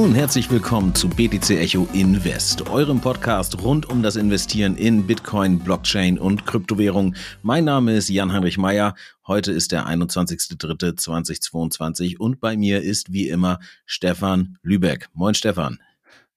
Und 0.00 0.14
herzlich 0.14 0.50
willkommen 0.50 0.94
zu 0.94 1.10
BTC 1.10 1.58
Echo 1.58 1.86
Invest, 1.92 2.70
eurem 2.70 3.02
Podcast 3.02 3.62
rund 3.62 3.90
um 3.90 4.02
das 4.02 4.16
Investieren 4.16 4.78
in 4.78 5.06
Bitcoin, 5.06 5.58
Blockchain 5.58 6.18
und 6.18 6.46
Kryptowährung. 6.46 7.14
Mein 7.42 7.66
Name 7.66 7.94
ist 7.94 8.08
Jan-Heinrich 8.08 8.56
Meyer. 8.56 8.94
Heute 9.26 9.52
ist 9.52 9.72
der 9.72 9.86
21.03.2022 9.86 12.16
und 12.16 12.40
bei 12.40 12.56
mir 12.56 12.80
ist 12.80 13.12
wie 13.12 13.28
immer 13.28 13.58
Stefan 13.84 14.56
Lübeck. 14.62 15.10
Moin 15.12 15.34
Stefan. 15.34 15.78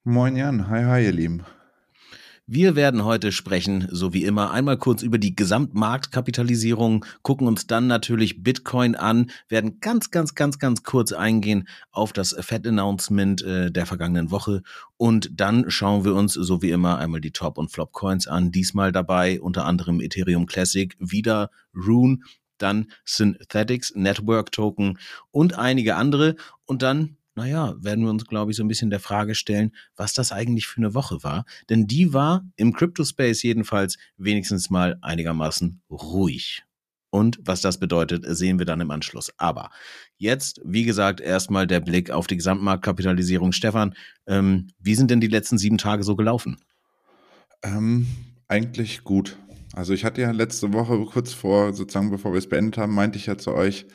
Moin 0.02 0.36
Jan, 0.36 0.68
hi 0.68 0.84
hi 0.84 1.02
ihr 1.02 1.12
Lieben. 1.12 1.46
Wir 2.46 2.76
werden 2.76 3.06
heute 3.06 3.32
sprechen, 3.32 3.88
so 3.90 4.12
wie 4.12 4.24
immer, 4.24 4.50
einmal 4.50 4.76
kurz 4.76 5.02
über 5.02 5.16
die 5.16 5.34
Gesamtmarktkapitalisierung, 5.34 7.06
gucken 7.22 7.46
uns 7.48 7.66
dann 7.66 7.86
natürlich 7.86 8.42
Bitcoin 8.42 8.96
an, 8.96 9.30
werden 9.48 9.80
ganz, 9.80 10.10
ganz, 10.10 10.34
ganz, 10.34 10.58
ganz 10.58 10.82
kurz 10.82 11.12
eingehen 11.12 11.66
auf 11.90 12.12
das 12.12 12.36
Fed-Announcement 12.38 13.40
äh, 13.40 13.72
der 13.72 13.86
vergangenen 13.86 14.30
Woche 14.30 14.62
und 14.98 15.30
dann 15.32 15.70
schauen 15.70 16.04
wir 16.04 16.14
uns, 16.14 16.34
so 16.34 16.60
wie 16.60 16.68
immer, 16.68 16.98
einmal 16.98 17.22
die 17.22 17.30
Top- 17.30 17.56
und 17.56 17.72
Flop-Coins 17.72 18.26
an. 18.26 18.52
Diesmal 18.52 18.92
dabei 18.92 19.40
unter 19.40 19.64
anderem 19.64 20.02
Ethereum 20.02 20.44
Classic, 20.44 20.94
wieder 20.98 21.50
Rune, 21.74 22.18
dann 22.58 22.88
Synthetics 23.06 23.94
Network 23.94 24.52
Token 24.52 24.98
und 25.30 25.58
einige 25.58 25.96
andere 25.96 26.36
und 26.66 26.82
dann 26.82 27.16
naja, 27.34 27.74
werden 27.78 28.04
wir 28.04 28.10
uns, 28.10 28.26
glaube 28.26 28.50
ich, 28.50 28.56
so 28.56 28.64
ein 28.64 28.68
bisschen 28.68 28.90
der 28.90 29.00
Frage 29.00 29.34
stellen, 29.34 29.72
was 29.96 30.14
das 30.14 30.32
eigentlich 30.32 30.66
für 30.66 30.78
eine 30.78 30.94
Woche 30.94 31.22
war. 31.22 31.44
Denn 31.68 31.86
die 31.86 32.12
war 32.12 32.44
im 32.56 32.72
Crypto-Space 32.72 33.42
jedenfalls 33.42 33.96
wenigstens 34.16 34.70
mal 34.70 34.98
einigermaßen 35.02 35.80
ruhig. 35.90 36.62
Und 37.10 37.38
was 37.42 37.60
das 37.60 37.78
bedeutet, 37.78 38.24
sehen 38.26 38.58
wir 38.58 38.66
dann 38.66 38.80
im 38.80 38.90
Anschluss. 38.90 39.32
Aber 39.36 39.70
jetzt, 40.16 40.60
wie 40.64 40.82
gesagt, 40.82 41.20
erstmal 41.20 41.66
der 41.66 41.78
Blick 41.80 42.10
auf 42.10 42.26
die 42.26 42.36
Gesamtmarktkapitalisierung. 42.36 43.52
Stefan, 43.52 43.94
ähm, 44.26 44.68
wie 44.80 44.96
sind 44.96 45.12
denn 45.12 45.20
die 45.20 45.28
letzten 45.28 45.56
sieben 45.56 45.78
Tage 45.78 46.02
so 46.02 46.16
gelaufen? 46.16 46.56
Ähm, 47.62 48.06
eigentlich 48.48 49.04
gut. 49.04 49.36
Also 49.74 49.92
ich 49.92 50.04
hatte 50.04 50.22
ja 50.22 50.30
letzte 50.32 50.72
Woche, 50.72 51.04
kurz 51.04 51.32
vor, 51.32 51.72
sozusagen 51.72 52.10
bevor 52.10 52.32
wir 52.32 52.38
es 52.38 52.48
beendet 52.48 52.78
haben, 52.78 52.94
meinte 52.94 53.18
ich 53.18 53.26
ja 53.26 53.38
zu 53.38 53.54
euch, 53.54 53.86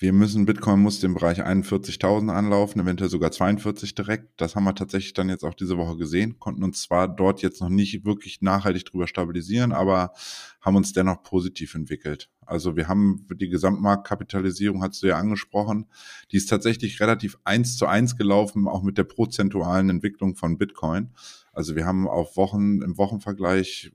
wir 0.00 0.14
müssen, 0.14 0.46
Bitcoin 0.46 0.80
muss 0.80 0.98
den 0.98 1.12
Bereich 1.12 1.42
41.000 1.44 2.32
anlaufen, 2.32 2.80
eventuell 2.80 3.10
sogar 3.10 3.32
42 3.32 3.94
direkt. 3.94 4.40
Das 4.40 4.56
haben 4.56 4.64
wir 4.64 4.74
tatsächlich 4.74 5.12
dann 5.12 5.28
jetzt 5.28 5.44
auch 5.44 5.52
diese 5.52 5.76
Woche 5.76 5.98
gesehen, 5.98 6.38
konnten 6.38 6.64
uns 6.64 6.80
zwar 6.80 7.06
dort 7.06 7.42
jetzt 7.42 7.60
noch 7.60 7.68
nicht 7.68 8.02
wirklich 8.06 8.40
nachhaltig 8.40 8.86
drüber 8.86 9.06
stabilisieren, 9.06 9.72
aber 9.72 10.14
haben 10.62 10.76
uns 10.76 10.94
dennoch 10.94 11.22
positiv 11.22 11.74
entwickelt. 11.74 12.30
Also 12.46 12.76
wir 12.76 12.88
haben 12.88 13.26
die 13.34 13.50
Gesamtmarktkapitalisierung, 13.50 14.82
hast 14.82 15.02
du 15.02 15.08
ja 15.08 15.18
angesprochen, 15.18 15.84
die 16.32 16.38
ist 16.38 16.46
tatsächlich 16.46 16.98
relativ 17.00 17.36
eins 17.44 17.76
zu 17.76 17.84
eins 17.84 18.16
gelaufen, 18.16 18.68
auch 18.68 18.82
mit 18.82 18.96
der 18.96 19.04
prozentualen 19.04 19.90
Entwicklung 19.90 20.34
von 20.34 20.56
Bitcoin. 20.56 21.10
Also 21.52 21.76
wir 21.76 21.84
haben 21.84 22.08
auf 22.08 22.38
Wochen, 22.38 22.80
im 22.80 22.96
Wochenvergleich 22.96 23.92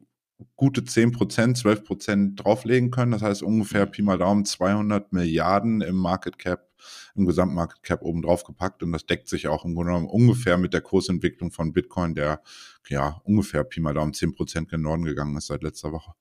gute 0.56 0.84
10 0.84 1.12
Prozent, 1.12 1.58
12 1.58 1.84
Prozent 1.84 2.44
drauflegen 2.44 2.92
können. 2.92 3.12
Das 3.12 3.22
heißt 3.22 3.44
ungefähr 3.44 3.86
Pi 3.86 4.02
mal 4.02 4.18
Daumen 4.18 4.46
200 4.46 5.14
Milliarden 5.14 5.82
im 5.82 5.96
Market 5.96 6.38
Cap, 6.38 6.70
im 7.16 7.26
Gesamtmarket 7.26 7.84
Cap 7.84 8.02
oben 8.02 8.22
drauf 8.22 8.44
gepackt. 8.44 8.84
Und 8.84 8.92
das 8.92 9.06
deckt 9.06 9.30
sich 9.30 9.48
auch 9.48 9.66
im 9.66 9.76
Grunde 9.76 9.92
genommen 9.92 10.10
ungefähr 10.10 10.58
mit 10.58 10.74
der 10.74 10.82
Kursentwicklung 10.82 11.52
von 11.52 11.74
Bitcoin, 11.74 12.16
der 12.16 12.42
ja 12.90 13.22
ungefähr 13.24 13.64
Pi 13.64 13.80
mal 13.80 13.94
Daumen 13.94 14.14
10 14.14 14.34
Prozent 14.34 14.70
gen 14.70 14.82
Norden 14.82 15.06
gegangen 15.06 15.38
ist 15.38 15.48
seit 15.48 15.64
letzter 15.64 15.92
Woche. 15.92 16.14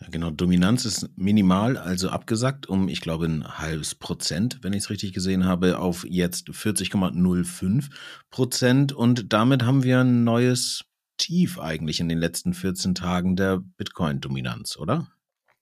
Ja, 0.00 0.08
genau. 0.10 0.30
Dominanz 0.30 0.84
ist 0.84 1.08
minimal, 1.16 1.76
also 1.76 2.08
abgesagt 2.08 2.68
um, 2.68 2.88
ich 2.88 3.00
glaube, 3.00 3.26
ein 3.26 3.58
halbes 3.58 3.94
Prozent, 3.94 4.58
wenn 4.62 4.72
ich 4.72 4.84
es 4.84 4.90
richtig 4.90 5.12
gesehen 5.12 5.44
habe, 5.44 5.78
auf 5.78 6.04
jetzt 6.08 6.48
40,05 6.48 7.90
Prozent. 8.30 8.92
Und 8.92 9.32
damit 9.32 9.62
haben 9.62 9.84
wir 9.84 10.00
ein 10.00 10.24
neues 10.24 10.84
tief 11.24 11.58
eigentlich 11.58 12.00
in 12.00 12.08
den 12.08 12.18
letzten 12.18 12.52
14 12.52 12.94
Tagen 12.94 13.34
der 13.34 13.58
Bitcoin-Dominanz, 13.78 14.76
oder? 14.76 15.08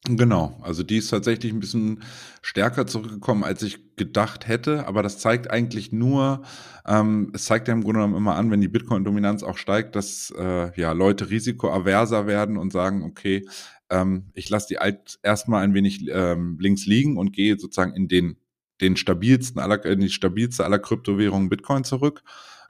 Genau, 0.05 0.59
also 0.62 0.83
die 0.83 0.97
ist 0.97 1.11
tatsächlich 1.11 1.53
ein 1.53 1.61
bisschen 1.61 2.03
stärker 2.41 2.89
zurückgekommen, 2.89 3.45
als 3.45 3.62
ich 3.62 3.95
gedacht 3.95 4.49
hätte, 4.49 4.89
aber 4.89 5.05
das 5.05 5.19
zeigt 5.19 5.49
eigentlich 5.49 5.93
nur, 5.93 6.43
ähm, 6.84 7.31
es 7.34 7.45
zeigt 7.45 7.69
ja 7.69 7.75
im 7.75 7.84
Grunde 7.84 8.00
genommen 8.00 8.17
immer 8.17 8.34
an, 8.34 8.50
wenn 8.50 8.61
die 8.61 8.67
Bitcoin-Dominanz 8.67 9.45
auch 9.45 9.56
steigt, 9.56 9.95
dass 9.95 10.34
äh, 10.37 10.73
ja 10.75 10.91
Leute 10.91 11.31
risikoaverser 11.31 12.27
werden 12.27 12.56
und 12.56 12.73
sagen, 12.73 13.05
okay, 13.05 13.47
ähm, 13.91 14.31
ich 14.34 14.50
lasse 14.50 14.67
die 14.69 14.79
Alt 14.79 15.21
erstmal 15.23 15.62
ein 15.62 15.75
wenig 15.75 16.05
ähm, 16.11 16.59
links 16.59 16.84
liegen 16.87 17.17
und 17.17 17.33
gehe 17.33 17.56
sozusagen 17.56 17.94
in 17.94 18.09
den 18.09 18.39
den 18.81 18.97
stabilsten 18.97 19.61
aller, 19.61 19.84
in 19.84 20.00
die 20.00 20.09
stabilste 20.09 20.65
aller 20.65 20.81
Kryptowährungen 20.81 21.49
Bitcoin 21.49 21.84
zurück 21.84 22.25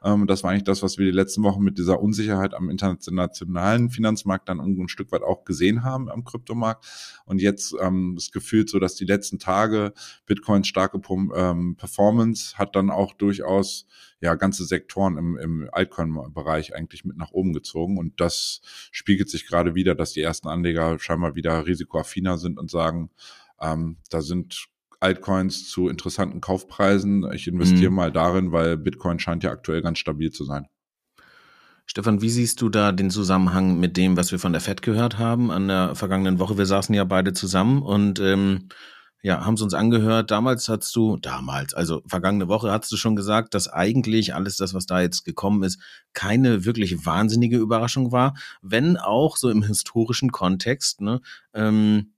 ähm, 0.05 0.27
das 0.27 0.43
war 0.43 0.51
eigentlich 0.51 0.65
das, 0.65 0.83
was 0.83 0.99
wir 0.99 1.07
die 1.07 1.17
letzten 1.17 1.43
Wochen 1.43 1.63
mit 1.63 1.79
dieser 1.79 2.01
Unsicherheit 2.01 2.55
am 2.55 2.71
internationalen 2.71 3.91
Finanzmarkt 3.91 4.49
dann 4.49 4.61
ein 4.61 4.89
Stück 4.89 5.13
weit 5.13 5.23
auch 5.23 5.45
gesehen 5.45 5.85
haben 5.85 6.11
am 6.11 6.25
Kryptomarkt. 6.25 6.85
Und 7.25 7.41
jetzt 7.41 7.75
ähm, 7.81 8.15
ist 8.17 8.33
gefühlt 8.33 8.69
so, 8.69 8.79
dass 8.79 8.95
die 8.95 9.05
letzten 9.05 9.39
Tage 9.39 9.93
Bitcoins 10.27 10.69
starke 10.69 11.01
ähm, 11.35 11.77
Performance 11.77 12.59
hat 12.59 12.77
dann 12.77 12.91
auch 12.91 13.13
durchaus 13.15 13.87
ja 14.21 14.35
ganze 14.35 14.65
Sektoren 14.65 15.17
im, 15.19 15.37
im 15.37 15.69
Altcoin-Bereich 15.73 16.75
eigentlich 16.75 17.05
mit 17.05 17.17
nach 17.17 17.33
oben 17.33 17.53
gezogen. 17.53 17.99
Und 17.99 18.21
das 18.21 18.61
spiegelt 18.91 19.29
sich 19.29 19.47
gerade 19.47 19.75
wieder, 19.75 19.95
dass 19.95 20.13
die 20.13 20.23
ersten 20.23 20.49
Anleger 20.49 20.99
scheinbar 20.99 21.35
wieder 21.35 21.67
risikoaffiner 21.67 22.39
sind 22.39 22.59
und 22.59 22.71
sagen, 22.71 23.11
ähm, 23.61 23.97
da 24.11 24.23
sind 24.23 24.69
Altcoins 25.03 25.69
zu 25.69 25.89
interessanten 25.89 26.41
Kaufpreisen. 26.41 27.27
Ich 27.33 27.49
investiere 27.49 27.91
mhm. 27.91 27.97
mal 27.97 28.13
darin, 28.13 28.53
weil 28.53 28.77
Bitcoin 28.77 29.19
scheint 29.19 29.45
ja 29.45 29.51
aktuell 29.51 29.83
ganz 29.83 29.99
stabil 29.99 30.31
zu 30.31 30.45
sein. 30.45 30.67
Stefan, 31.87 32.23
wie 32.23 32.31
siehst 32.31 32.61
du 32.63 32.69
da 32.69 32.93
den 32.93 33.11
Zusammenhang 33.11 33.81
mit 33.81 33.97
dem, 33.97 34.17
was 34.17 34.33
wir 34.33 34.39
von 34.39 34.53
der 34.53 34.61
FED 34.61 34.83
gehört 34.83 35.19
haben 35.19 35.51
an 35.51 35.69
der 35.69 35.95
vergangenen 35.95 36.39
Woche? 36.39 36.57
Wir 36.57 36.67
saßen 36.67 36.95
ja 36.95 37.05
beide 37.05 37.33
zusammen 37.33 37.83
und 37.83 38.21
ähm, 38.21 38.69
ja, 39.23 39.45
haben 39.45 39.55
es 39.55 39.63
uns 39.63 39.75
angehört. 39.75 40.31
Damals 40.31 40.69
hast 40.69 40.95
du, 40.97 41.17
damals, 41.17 41.75
also 41.75 42.03
vergangene 42.07 42.49
Woche 42.49 42.71
hast 42.71 42.91
du 42.91 42.97
schon 42.97 43.15
gesagt, 43.15 43.55
dass 43.55 43.69
eigentlich 43.69 44.35
alles 44.35 44.57
das, 44.57 44.75
was 44.75 44.87
da 44.87 45.01
jetzt 45.01 45.25
gekommen 45.25 45.63
ist, 45.63 45.81
keine 46.13 46.65
wirklich 46.65 47.07
wahnsinnige 47.07 47.59
Überraschung 47.59 48.11
war, 48.11 48.35
wenn 48.63 48.97
auch 48.97 49.37
so 49.37 49.49
im 49.49 49.63
historischen 49.63 50.33
Kontext, 50.33 51.01
ne, 51.01 51.21
ähm, 51.55 52.12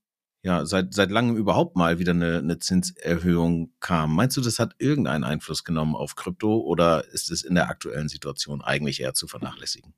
ja, 0.45 0.67
seit, 0.67 0.93
seit 0.93 1.11
langem 1.11 1.37
überhaupt 1.37 1.75
mal 1.75 1.99
wieder 1.99 2.13
eine, 2.13 2.37
eine 2.37 2.59
Zinserhöhung 2.59 3.73
kam. 3.81 4.15
Meinst 4.15 4.37
du, 4.37 4.43
das 4.43 4.59
hat 4.59 4.75
irgendeinen 4.79 5.25
Einfluss 5.25 5.65
genommen 5.65 5.95
auf 5.97 6.17
Krypto 6.17 6.59
oder 6.59 7.03
ist 7.13 7.31
es 7.31 7.43
in 7.43 7.55
der 7.55 7.71
aktuellen 7.71 8.11
Situation 8.11 8.61
eigentlich 8.61 9.01
eher 9.01 9.15
zu 9.15 9.27
vernachlässigen? 9.27 9.95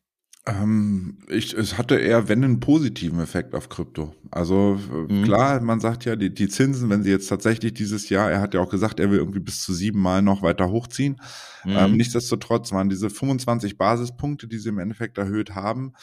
Ähm, 0.46 1.18
ich, 1.26 1.52
es 1.52 1.76
hatte 1.76 1.96
eher, 1.96 2.28
wenn, 2.28 2.44
einen 2.44 2.60
positiven 2.60 3.18
Effekt 3.18 3.56
auf 3.56 3.68
Krypto. 3.68 4.14
Also 4.30 4.78
äh, 4.88 5.12
mhm. 5.12 5.24
klar, 5.24 5.60
man 5.60 5.80
sagt 5.80 6.04
ja, 6.04 6.14
die, 6.14 6.32
die 6.32 6.48
Zinsen, 6.48 6.90
wenn 6.90 7.02
sie 7.02 7.10
jetzt 7.10 7.26
tatsächlich 7.26 7.74
dieses 7.74 8.08
Jahr, 8.08 8.30
er 8.30 8.40
hat 8.40 8.54
ja 8.54 8.60
auch 8.60 8.70
gesagt, 8.70 9.00
er 9.00 9.10
will 9.10 9.18
irgendwie 9.18 9.40
bis 9.40 9.64
zu 9.64 9.74
sieben 9.74 10.00
Mal 10.00 10.22
noch 10.22 10.42
weiter 10.42 10.70
hochziehen. 10.70 11.20
Ähm, 11.64 11.72
mhm. 11.72 11.76
Ähm, 11.76 11.96
nichtsdestotrotz 11.96 12.70
waren 12.70 12.88
diese 12.88 13.10
25 13.10 13.76
Basispunkte, 13.78 14.46
die 14.46 14.58
sie 14.58 14.68
im 14.68 14.78
Endeffekt 14.78 15.18
erhöht 15.18 15.56
haben, 15.56 15.94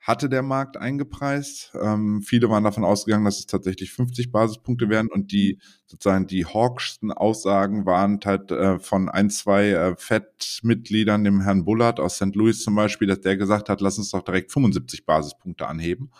hatte 0.00 0.30
der 0.30 0.42
Markt 0.42 0.78
eingepreist. 0.78 1.72
Ähm, 1.80 2.22
viele 2.22 2.48
waren 2.48 2.64
davon 2.64 2.84
ausgegangen, 2.84 3.26
dass 3.26 3.38
es 3.38 3.46
tatsächlich 3.46 3.92
50 3.92 4.32
Basispunkte 4.32 4.88
wären 4.88 5.08
und 5.08 5.30
die 5.30 5.58
sozusagen 5.86 6.26
die 6.26 6.46
hawksten 6.46 7.12
Aussagen 7.12 7.84
waren 7.84 8.18
halt 8.24 8.50
äh, 8.50 8.78
von 8.78 9.10
ein, 9.10 9.28
zwei 9.28 9.70
äh, 9.70 9.94
FED-Mitgliedern, 9.96 11.22
dem 11.24 11.42
Herrn 11.42 11.64
Bullard 11.64 12.00
aus 12.00 12.16
St. 12.16 12.34
Louis 12.34 12.62
zum 12.62 12.74
Beispiel, 12.74 13.08
dass 13.08 13.20
der 13.20 13.36
gesagt 13.36 13.68
hat, 13.68 13.82
lass 13.82 13.98
uns 13.98 14.10
doch 14.10 14.22
direkt 14.22 14.52
75 14.52 15.04
Basispunkte 15.04 15.66
anheben. 15.66 16.10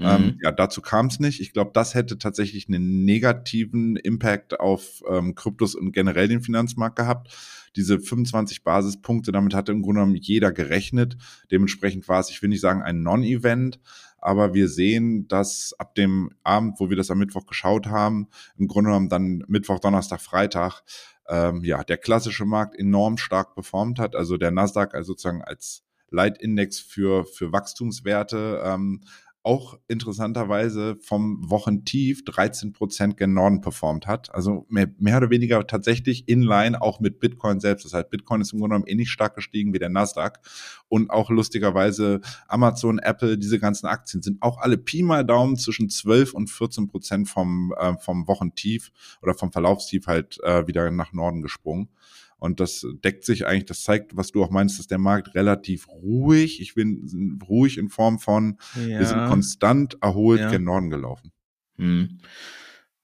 Mhm. 0.00 0.06
Ähm, 0.06 0.38
ja, 0.42 0.50
dazu 0.50 0.80
kam 0.80 1.06
es 1.06 1.20
nicht. 1.20 1.40
Ich 1.40 1.52
glaube, 1.52 1.70
das 1.74 1.94
hätte 1.94 2.18
tatsächlich 2.18 2.68
einen 2.68 3.04
negativen 3.04 3.96
Impact 3.96 4.58
auf 4.58 5.02
ähm, 5.08 5.34
Kryptos 5.34 5.74
und 5.74 5.92
generell 5.92 6.26
den 6.26 6.42
Finanzmarkt 6.42 6.96
gehabt. 6.96 7.28
Diese 7.76 8.00
25 8.00 8.64
Basispunkte, 8.64 9.32
damit 9.32 9.54
hatte 9.54 9.72
im 9.72 9.82
Grunde 9.82 10.00
genommen 10.00 10.16
jeder 10.16 10.52
gerechnet. 10.52 11.16
Dementsprechend 11.50 12.08
war 12.08 12.20
es, 12.20 12.30
ich 12.30 12.42
will 12.42 12.48
nicht 12.48 12.60
sagen, 12.60 12.82
ein 12.82 13.02
Non-Event, 13.02 13.80
aber 14.18 14.54
wir 14.54 14.68
sehen, 14.68 15.28
dass 15.28 15.74
ab 15.78 15.94
dem 15.94 16.30
Abend, 16.42 16.78
wo 16.78 16.90
wir 16.90 16.96
das 16.96 17.10
am 17.10 17.18
Mittwoch 17.18 17.46
geschaut 17.46 17.86
haben, 17.86 18.28
im 18.56 18.68
Grunde 18.68 18.90
genommen 18.90 19.08
dann 19.08 19.44
Mittwoch, 19.48 19.78
Donnerstag, 19.78 20.20
Freitag, 20.20 20.82
ähm, 21.28 21.62
ja, 21.64 21.84
der 21.84 21.96
klassische 21.96 22.44
Markt 22.44 22.76
enorm 22.78 23.16
stark 23.16 23.54
performt 23.54 23.98
hat. 23.98 24.16
Also 24.16 24.36
der 24.36 24.50
Nasdaq 24.50 24.94
also 24.94 25.12
sozusagen 25.12 25.42
als 25.42 25.84
Leitindex 26.10 26.80
für, 26.80 27.24
für 27.24 27.52
Wachstumswerte 27.52 28.62
ähm, 28.64 29.02
auch 29.42 29.78
interessanterweise 29.88 30.96
vom 31.00 31.38
Wochentief 31.48 32.24
13 32.24 32.72
Prozent 32.72 33.16
gen 33.16 33.32
Norden 33.32 33.62
performt 33.62 34.06
hat. 34.06 34.34
Also 34.34 34.66
mehr, 34.68 34.88
mehr, 34.98 35.16
oder 35.16 35.30
weniger 35.30 35.66
tatsächlich 35.66 36.28
inline 36.28 36.80
auch 36.80 37.00
mit 37.00 37.20
Bitcoin 37.20 37.58
selbst. 37.58 37.86
Das 37.86 37.94
heißt, 37.94 38.10
Bitcoin 38.10 38.42
ist 38.42 38.52
im 38.52 38.58
Grunde 38.58 38.74
genommen 38.74 38.88
ähnlich 38.88 39.10
stark 39.10 39.34
gestiegen 39.34 39.72
wie 39.72 39.78
der 39.78 39.88
Nasdaq. 39.88 40.40
Und 40.88 41.10
auch 41.10 41.30
lustigerweise 41.30 42.20
Amazon, 42.48 42.98
Apple, 42.98 43.38
diese 43.38 43.58
ganzen 43.58 43.86
Aktien 43.86 44.22
sind 44.22 44.42
auch 44.42 44.58
alle 44.58 44.76
Pi 44.76 45.02
mal 45.02 45.24
Daumen 45.24 45.56
zwischen 45.56 45.88
12 45.88 46.34
und 46.34 46.48
14 46.50 46.88
Prozent 46.88 47.28
vom, 47.28 47.72
äh, 47.78 47.94
vom 47.98 48.28
Wochentief 48.28 48.90
oder 49.22 49.34
vom 49.34 49.52
Verlaufstief 49.52 50.06
halt 50.06 50.38
äh, 50.42 50.66
wieder 50.66 50.90
nach 50.90 51.12
Norden 51.12 51.40
gesprungen. 51.40 51.88
Und 52.40 52.58
das 52.58 52.86
deckt 53.04 53.24
sich 53.24 53.46
eigentlich, 53.46 53.66
das 53.66 53.84
zeigt, 53.84 54.16
was 54.16 54.32
du 54.32 54.42
auch 54.42 54.50
meinst, 54.50 54.78
dass 54.78 54.86
der 54.86 54.98
Markt 54.98 55.34
relativ 55.34 55.88
ruhig, 55.88 56.60
ich 56.60 56.74
bin 56.74 57.38
ruhig 57.48 57.78
in 57.78 57.90
Form 57.90 58.18
von, 58.18 58.58
ja. 58.74 58.98
wir 58.98 59.06
sind 59.06 59.26
konstant 59.26 59.98
erholt 60.00 60.40
ja. 60.40 60.50
gen 60.50 60.64
Norden 60.64 60.90
gelaufen. 60.90 61.32
Hm. 61.76 62.18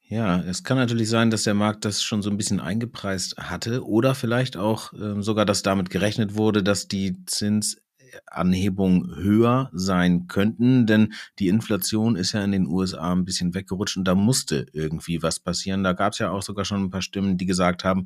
Ja, 0.09 0.41
es 0.41 0.63
kann 0.63 0.77
natürlich 0.77 1.09
sein, 1.09 1.31
dass 1.31 1.43
der 1.43 1.55
Markt 1.55 1.85
das 1.85 2.03
schon 2.03 2.23
so 2.23 2.31
ein 2.31 2.37
bisschen 2.37 2.61
eingepreist 2.61 3.37
hatte 3.39 3.85
oder 3.85 4.15
vielleicht 4.15 4.57
auch 4.57 4.93
äh, 4.93 5.21
sogar, 5.21 5.45
dass 5.45 5.63
damit 5.63 5.91
gerechnet 5.91 6.37
wurde, 6.37 6.63
dass 6.63 6.87
die 6.87 7.17
Zinsanhebungen 7.27 9.17
höher 9.17 9.69
sein 9.73 10.29
könnten, 10.29 10.87
denn 10.87 11.13
die 11.41 11.49
Inflation 11.49 12.15
ist 12.15 12.33
ja 12.33 12.45
in 12.45 12.53
den 12.53 12.69
USA 12.69 13.13
ein 13.13 13.25
bisschen 13.25 13.53
weggerutscht 13.55 13.97
und 13.97 14.05
da 14.05 14.15
musste 14.15 14.67
irgendwie 14.73 15.25
was 15.25 15.41
passieren. 15.41 15.83
Da 15.83 15.93
gab 15.93 16.13
es 16.13 16.21
ja 16.21 16.31
auch 16.31 16.43
sogar 16.43 16.65
schon 16.65 16.85
ein 16.85 16.91
paar 16.91 17.03
Stimmen, 17.03 17.37
die 17.37 17.47
gesagt 17.47 17.83
haben, 17.83 18.05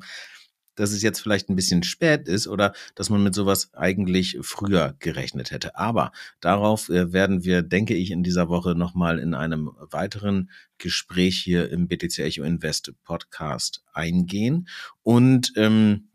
dass 0.75 0.91
es 0.91 1.01
jetzt 1.01 1.19
vielleicht 1.19 1.49
ein 1.49 1.55
bisschen 1.55 1.83
spät 1.83 2.27
ist 2.27 2.47
oder 2.47 2.73
dass 2.95 3.09
man 3.09 3.23
mit 3.23 3.35
sowas 3.35 3.73
eigentlich 3.73 4.37
früher 4.41 4.95
gerechnet 4.99 5.51
hätte. 5.51 5.75
Aber 5.77 6.11
darauf 6.39 6.89
äh, 6.89 7.13
werden 7.13 7.43
wir, 7.43 7.61
denke 7.61 7.93
ich, 7.95 8.11
in 8.11 8.23
dieser 8.23 8.49
Woche 8.49 8.75
nochmal 8.75 9.19
in 9.19 9.33
einem 9.33 9.71
weiteren 9.89 10.49
Gespräch 10.77 11.37
hier 11.37 11.69
im 11.69 11.87
BTC 11.87 12.19
Echo 12.19 12.43
Invest 12.43 12.93
Podcast 13.03 13.83
eingehen. 13.93 14.67
Und 15.03 15.53
ähm, 15.55 16.10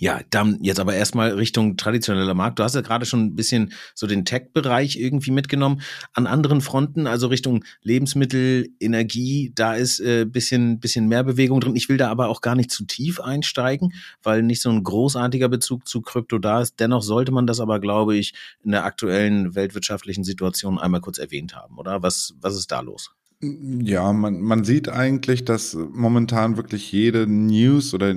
ja, 0.00 0.20
dann 0.30 0.58
jetzt 0.62 0.78
aber 0.78 0.94
erstmal 0.94 1.32
Richtung 1.32 1.76
traditioneller 1.76 2.34
Markt. 2.34 2.58
Du 2.58 2.62
hast 2.62 2.74
ja 2.74 2.82
gerade 2.82 3.04
schon 3.04 3.26
ein 3.26 3.34
bisschen 3.34 3.72
so 3.94 4.06
den 4.06 4.24
Tech-Bereich 4.24 4.96
irgendwie 4.96 5.32
mitgenommen. 5.32 5.80
An 6.12 6.26
anderen 6.26 6.60
Fronten, 6.60 7.06
also 7.06 7.26
Richtung 7.26 7.64
Lebensmittel, 7.82 8.68
Energie, 8.78 9.52
da 9.54 9.74
ist 9.74 10.00
äh, 10.00 10.24
bisschen, 10.24 10.78
bisschen 10.78 11.08
mehr 11.08 11.24
Bewegung 11.24 11.60
drin. 11.60 11.74
Ich 11.74 11.88
will 11.88 11.96
da 11.96 12.10
aber 12.10 12.28
auch 12.28 12.40
gar 12.40 12.54
nicht 12.54 12.70
zu 12.70 12.84
tief 12.84 13.20
einsteigen, 13.20 13.92
weil 14.22 14.42
nicht 14.42 14.62
so 14.62 14.70
ein 14.70 14.84
großartiger 14.84 15.48
Bezug 15.48 15.88
zu 15.88 16.00
Krypto 16.00 16.38
da 16.38 16.60
ist. 16.60 16.78
Dennoch 16.78 17.02
sollte 17.02 17.32
man 17.32 17.46
das 17.46 17.58
aber, 17.58 17.80
glaube 17.80 18.16
ich, 18.16 18.34
in 18.62 18.70
der 18.70 18.84
aktuellen 18.84 19.54
weltwirtschaftlichen 19.56 20.22
Situation 20.22 20.78
einmal 20.78 21.00
kurz 21.00 21.18
erwähnt 21.18 21.56
haben, 21.56 21.76
oder? 21.76 22.02
Was, 22.02 22.34
was 22.40 22.56
ist 22.56 22.70
da 22.70 22.80
los? 22.80 23.17
Ja, 23.40 24.12
man, 24.12 24.40
man 24.40 24.64
sieht 24.64 24.88
eigentlich, 24.88 25.44
dass 25.44 25.74
momentan 25.74 26.56
wirklich 26.56 26.90
jede 26.90 27.28
News 27.28 27.94
oder 27.94 28.12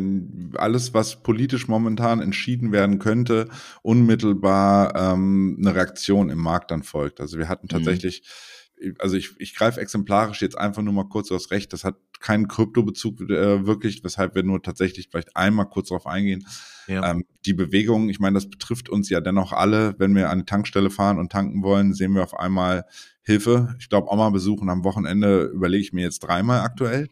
alles, 0.56 0.96
was 0.96 1.22
politisch 1.22 1.68
momentan 1.68 2.22
entschieden 2.22 2.72
werden 2.72 2.98
könnte, 2.98 3.48
unmittelbar 3.84 4.96
ähm, 4.96 5.58
eine 5.60 5.76
Reaktion 5.76 6.32
im 6.32 6.40
Markt 6.40 6.72
dann 6.72 6.82
folgt. 6.82 7.22
Also 7.22 7.38
wir 7.38 7.50
hatten 7.50 7.68
mhm. 7.68 7.70
tatsächlich, 7.70 8.22
mhm. 8.22 8.26
Also 9.00 9.16
ich, 9.16 9.36
ich 9.40 9.56
greife 9.56 9.80
exemplarisch 9.80 10.42
jetzt 10.42 10.58
einfach 10.58 10.82
nur 10.82 10.94
mal 10.94 11.08
kurz 11.08 11.32
aufs 11.32 11.52
Recht, 11.52 11.74
das 11.74 11.84
hat 11.84 11.96
keinen 12.20 12.48
Kryptobezug 12.48 13.22
äh, 13.22 13.66
wirklich, 13.66 14.04
weshalb 14.04 14.36
wir 14.36 14.44
nur 14.44 14.62
tatsächlich 14.62 15.10
vielleicht 15.10 15.36
einmal 15.36 15.68
kurz 15.68 15.90
darauf 15.90 16.08
eingehen. 16.08 16.46
Ja. 16.88 17.12
Ähm, 17.12 17.26
die 17.46 17.54
Bewegung, 17.54 18.10
ich 18.10 18.20
meine, 18.20 18.36
das 18.36 18.50
betrifft 18.50 18.90
uns 18.90 19.10
ja 19.10 19.22
dennoch 19.22 19.54
alle, 19.54 19.96
wenn 19.98 20.16
wir 20.16 20.30
an 20.30 20.40
die 20.40 20.46
Tankstelle 20.46 20.90
fahren 20.90 21.20
und 21.20 21.32
tanken 21.32 21.64
wollen, 21.64 21.94
sehen 21.94 22.14
wir 22.14 22.24
auf 22.24 22.38
einmal 22.38 22.86
Hilfe. 23.24 23.76
Ich 23.80 23.90
glaube, 23.90 24.12
Oma 24.12 24.30
besuchen 24.30 24.70
am 24.70 24.84
Wochenende 24.84 25.44
überlege 25.46 25.84
ich 25.84 25.94
mir 25.94 26.04
jetzt 26.04 26.20
dreimal 26.20 26.62
aktuell. 26.62 27.10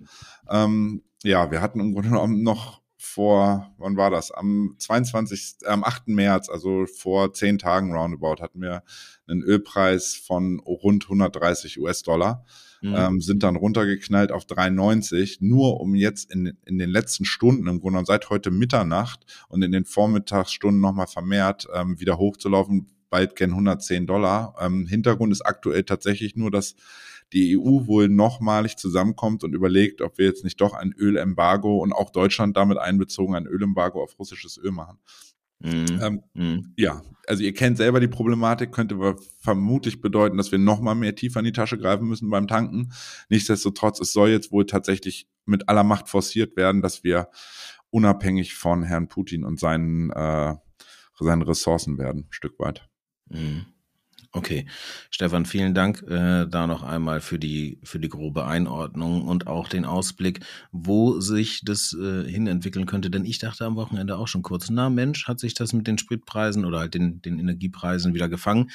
Ähm, 0.50 1.04
ja, 1.24 1.52
wir 1.52 1.62
hatten 1.62 1.80
im 1.80 1.94
Grunde 1.94 2.10
genommen 2.10 2.44
noch 2.44 2.79
vor, 3.02 3.74
wann 3.78 3.96
war 3.96 4.12
das? 4.12 4.30
Am 4.30 4.76
22., 4.78 5.66
am 5.66 5.86
8. 5.86 6.10
März, 6.10 6.50
also 6.50 6.86
vor 6.86 7.32
zehn 7.34 7.58
Tagen 7.58 7.94
roundabout, 7.94 8.42
hatten 8.42 8.62
wir 8.62 8.84
einen 9.26 9.42
Ölpreis 9.42 10.16
von 10.16 10.60
rund 10.60 11.06
130 11.06 11.80
US-Dollar. 11.80 12.46
Mhm. 12.82 12.96
Ähm, 12.96 13.22
sind 13.22 13.44
dann 13.44 13.56
runtergeknallt 13.56 14.34
auf 14.34 14.44
3,90, 14.46 15.38
nur 15.40 15.80
um 15.80 15.96
jetzt 15.96 16.32
in, 16.32 16.58
in 16.66 16.78
den 16.78 16.90
letzten 16.90 17.24
Stunden, 17.24 17.68
im 17.68 17.80
Grunde 17.80 17.92
genommen 17.92 18.06
seit 18.06 18.30
heute 18.30 18.52
Mitternacht 18.52 19.26
und 19.48 19.62
in 19.62 19.72
den 19.72 19.86
Vormittagsstunden 19.86 20.82
nochmal 20.82 21.08
vermehrt 21.08 21.68
ähm, 21.74 22.00
wieder 22.02 22.18
hochzulaufen, 22.18 22.88
bald 23.10 23.38
gern 23.38 23.52
110 23.52 24.08
Dollar. 24.08 24.56
Ähm, 24.60 24.88
Hintergrund 24.88 25.32
ist 25.32 25.42
aktuell 25.42 25.84
tatsächlich 25.84 26.36
nur, 26.36 26.52
dass 26.52 26.76
die 27.34 27.58
EU 27.58 27.86
wohl 27.86 28.10
nochmalig 28.10 28.78
zusammenkommt 28.78 29.44
und 29.44 29.54
überlegt, 29.54 30.02
ob 30.02 30.18
wir 30.18 30.26
jetzt 30.26 30.44
nicht 30.44 30.60
doch 30.62 30.74
ein 30.74 30.94
Ölembargo 30.98 31.78
und 31.78 31.94
auch 31.94 32.10
Deutschland 32.10 32.58
damit 32.58 32.78
einbezogen 32.78 33.36
ein 33.36 33.46
Ölembargo 33.46 34.02
auf 34.02 34.18
russisches 34.18 34.58
Öl 34.58 34.72
machen. 34.72 35.00
Mhm. 35.60 36.00
Ähm, 36.02 36.24
mhm. 36.34 36.74
Ja, 36.78 37.02
also 37.28 37.44
ihr 37.44 37.54
kennt 37.54 37.78
selber 37.78 38.00
die 38.00 38.08
Problematik, 38.08 38.72
könnte 38.72 39.16
vermutlich 39.40 40.02
bedeuten, 40.02 40.38
dass 40.38 40.52
wir 40.52 40.60
nochmal 40.60 40.96
mehr 40.96 41.16
tiefer 41.16 41.40
in 41.40 41.46
die 41.46 41.52
Tasche 41.52 41.78
greifen 41.78 42.08
müssen 42.08 42.30
beim 42.30 42.48
Tanken. 42.48 42.92
Nichtsdestotrotz, 43.30 44.00
es 44.00 44.14
soll 44.14 44.30
jetzt 44.30 44.52
wohl 44.52 44.66
tatsächlich 44.66 45.28
mit 45.46 45.68
aller 45.68 45.84
Macht 45.84 46.08
forciert 46.08 46.56
werden, 46.56 46.82
dass 46.82 47.04
wir 47.04 47.30
unabhängig 47.90 48.56
von 48.56 48.84
Herrn 48.84 49.10
Putin 49.10 49.44
und 49.44 49.60
seinen, 49.60 50.12
äh, 50.12 50.56
seinen 51.20 51.42
Ressourcen 51.42 51.98
werden, 51.98 52.28
ein 52.30 52.32
Stück 52.34 52.58
weit. 52.60 52.88
Mhm. 53.30 53.66
Okay, 54.32 54.68
Stefan, 55.10 55.46
vielen 55.46 55.74
Dank 55.74 56.04
äh, 56.04 56.46
da 56.46 56.68
noch 56.68 56.84
einmal 56.84 57.20
für 57.20 57.40
die 57.40 57.80
für 57.84 58.00
die 58.00 58.10
grobe 58.10 58.46
Einordnung 58.46 59.24
und 59.28 59.48
auch 59.48 59.68
den 59.68 59.86
Ausblick, 59.86 60.42
wo 60.72 61.20
sich 61.20 61.62
das 61.66 61.98
äh, 62.00 62.30
hinentwickeln 62.30 62.86
könnte. 62.86 63.10
Denn 63.10 63.26
ich 63.26 63.40
dachte 63.40 63.66
am 63.66 63.76
Wochenende 63.76 64.18
auch 64.18 64.28
schon 64.28 64.44
kurz, 64.44 64.70
na 64.70 64.92
Mensch, 64.92 65.28
hat 65.28 65.40
sich 65.40 65.56
das 65.56 65.74
mit 65.74 65.88
den 65.88 65.98
Spritpreisen 65.98 66.64
oder 66.64 66.78
halt 66.80 66.94
den 66.94 67.24
den 67.24 67.40
Energiepreisen 67.40 68.14
wieder 68.14 68.30
gefangen? 68.30 68.70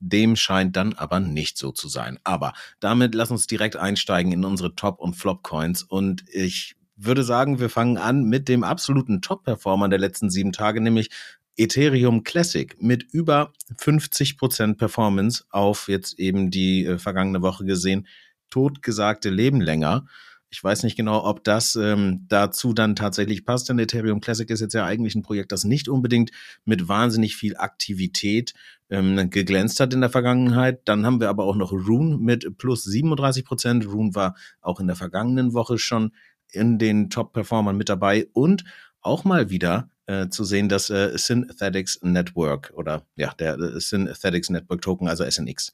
Dem 0.00 0.34
scheint 0.34 0.76
dann 0.76 0.94
aber 0.94 1.20
nicht 1.20 1.58
so 1.58 1.72
zu 1.72 1.88
sein. 1.88 2.18
Aber 2.24 2.54
damit 2.80 3.14
lass 3.14 3.30
uns 3.30 3.46
direkt 3.46 3.76
einsteigen 3.76 4.32
in 4.32 4.44
unsere 4.46 4.74
Top- 4.76 5.00
und 5.00 5.14
Flop-Coins. 5.14 5.82
Und 5.82 6.24
ich 6.32 6.74
würde 6.96 7.22
sagen, 7.22 7.60
wir 7.60 7.68
fangen 7.68 7.98
an 7.98 8.24
mit 8.24 8.48
dem 8.48 8.64
absoluten 8.64 9.20
Top-Performer 9.20 9.88
der 9.90 9.98
letzten 9.98 10.30
sieben 10.30 10.52
Tage, 10.52 10.80
nämlich 10.80 11.10
Ethereum 11.56 12.22
Classic 12.22 12.76
mit 12.80 13.02
über 13.12 13.52
50% 13.78 14.76
Performance 14.76 15.44
auf 15.50 15.88
jetzt 15.88 16.18
eben 16.18 16.50
die 16.50 16.84
äh, 16.84 16.98
vergangene 16.98 17.42
Woche 17.42 17.64
gesehen. 17.64 18.06
Totgesagte 18.50 19.30
Leben 19.30 19.60
länger. 19.60 20.06
Ich 20.48 20.62
weiß 20.62 20.84
nicht 20.84 20.96
genau, 20.96 21.24
ob 21.24 21.42
das 21.42 21.74
ähm, 21.74 22.24
dazu 22.28 22.72
dann 22.72 22.94
tatsächlich 22.94 23.44
passt, 23.44 23.68
denn 23.68 23.78
Ethereum 23.78 24.20
Classic 24.20 24.48
ist 24.48 24.60
jetzt 24.60 24.74
ja 24.74 24.84
eigentlich 24.84 25.14
ein 25.16 25.22
Projekt, 25.22 25.50
das 25.50 25.64
nicht 25.64 25.88
unbedingt 25.88 26.30
mit 26.64 26.88
wahnsinnig 26.88 27.36
viel 27.36 27.56
Aktivität 27.56 28.54
ähm, 28.88 29.28
geglänzt 29.30 29.80
hat 29.80 29.92
in 29.92 30.00
der 30.00 30.10
Vergangenheit. 30.10 30.82
Dann 30.84 31.04
haben 31.04 31.20
wir 31.20 31.30
aber 31.30 31.44
auch 31.44 31.56
noch 31.56 31.72
Rune 31.72 32.16
mit 32.18 32.58
plus 32.58 32.84
37 32.84 33.44
Prozent. 33.44 33.86
Rune 33.86 34.14
war 34.14 34.36
auch 34.60 34.78
in 34.78 34.86
der 34.86 34.96
vergangenen 34.96 35.52
Woche 35.52 35.78
schon 35.78 36.12
in 36.52 36.78
den 36.78 37.10
Top-Performern 37.10 37.76
mit 37.76 37.88
dabei 37.88 38.28
und 38.32 38.64
auch 39.00 39.24
mal 39.24 39.50
wieder 39.50 39.90
äh, 40.06 40.28
zu 40.28 40.44
sehen, 40.44 40.68
dass 40.68 40.90
äh, 40.90 41.16
Synthetics 41.16 41.98
Network 42.02 42.72
oder 42.74 43.06
ja, 43.16 43.32
der 43.34 43.58
äh, 43.58 43.80
Synthetics 43.80 44.50
Network 44.50 44.80
Token, 44.82 45.08
also 45.08 45.28
SNX. 45.28 45.72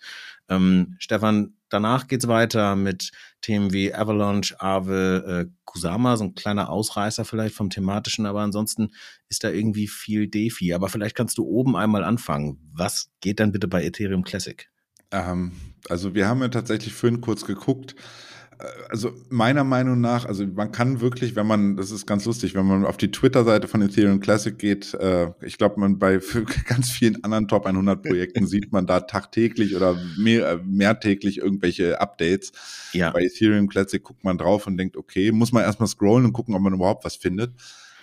Ähm, 0.48 0.96
Stefan, 0.98 1.54
danach 1.68 2.08
geht's 2.08 2.28
weiter 2.28 2.76
mit 2.76 3.10
Themen 3.40 3.72
wie 3.72 3.94
Avalanche, 3.94 4.58
Aave, 4.60 5.46
äh, 5.48 5.52
Kusama, 5.64 6.16
so 6.16 6.24
ein 6.24 6.34
kleiner 6.34 6.70
Ausreißer 6.70 7.24
vielleicht 7.24 7.54
vom 7.54 7.70
thematischen, 7.70 8.26
aber 8.26 8.40
ansonsten 8.40 8.90
ist 9.28 9.44
da 9.44 9.50
irgendwie 9.50 9.88
viel 9.88 10.28
Defi. 10.28 10.72
Aber 10.74 10.88
vielleicht 10.88 11.16
kannst 11.16 11.38
du 11.38 11.44
oben 11.44 11.76
einmal 11.76 12.04
anfangen. 12.04 12.58
Was 12.72 13.10
geht 13.20 13.40
dann 13.40 13.52
bitte 13.52 13.68
bei 13.68 13.84
Ethereum 13.84 14.24
Classic? 14.24 14.68
Ähm, 15.10 15.52
also 15.88 16.14
wir 16.14 16.26
haben 16.26 16.40
ja 16.40 16.48
tatsächlich 16.48 16.94
vorhin 16.94 17.20
kurz 17.20 17.44
geguckt, 17.44 17.94
also 18.88 19.12
meiner 19.28 19.64
Meinung 19.64 20.00
nach, 20.00 20.24
also 20.24 20.46
man 20.46 20.72
kann 20.72 21.00
wirklich, 21.00 21.36
wenn 21.36 21.46
man, 21.46 21.76
das 21.76 21.90
ist 21.90 22.06
ganz 22.06 22.24
lustig, 22.24 22.54
wenn 22.54 22.66
man 22.66 22.84
auf 22.84 22.96
die 22.96 23.10
Twitter-Seite 23.10 23.68
von 23.68 23.82
Ethereum 23.82 24.20
Classic 24.20 24.56
geht, 24.56 24.94
äh, 24.94 25.30
ich 25.40 25.58
glaube, 25.58 25.80
man 25.80 25.98
bei 25.98 26.20
ganz 26.66 26.90
vielen 26.90 27.22
anderen 27.24 27.48
Top 27.48 27.66
100 27.66 28.02
Projekten 28.02 28.46
sieht 28.46 28.72
man 28.72 28.86
da 28.86 29.00
tagtäglich 29.00 29.74
oder 29.76 29.98
mehr, 30.18 30.50
äh, 30.50 30.58
mehrtäglich 30.64 31.38
irgendwelche 31.38 32.00
Updates. 32.00 32.52
Ja. 32.92 33.10
Bei 33.10 33.24
Ethereum 33.24 33.68
Classic 33.68 34.02
guckt 34.02 34.24
man 34.24 34.38
drauf 34.38 34.66
und 34.66 34.76
denkt, 34.76 34.96
okay, 34.96 35.32
muss 35.32 35.52
man 35.52 35.62
erstmal 35.62 35.88
scrollen 35.88 36.26
und 36.26 36.32
gucken, 36.32 36.54
ob 36.54 36.62
man 36.62 36.74
überhaupt 36.74 37.04
was 37.04 37.16
findet. 37.16 37.54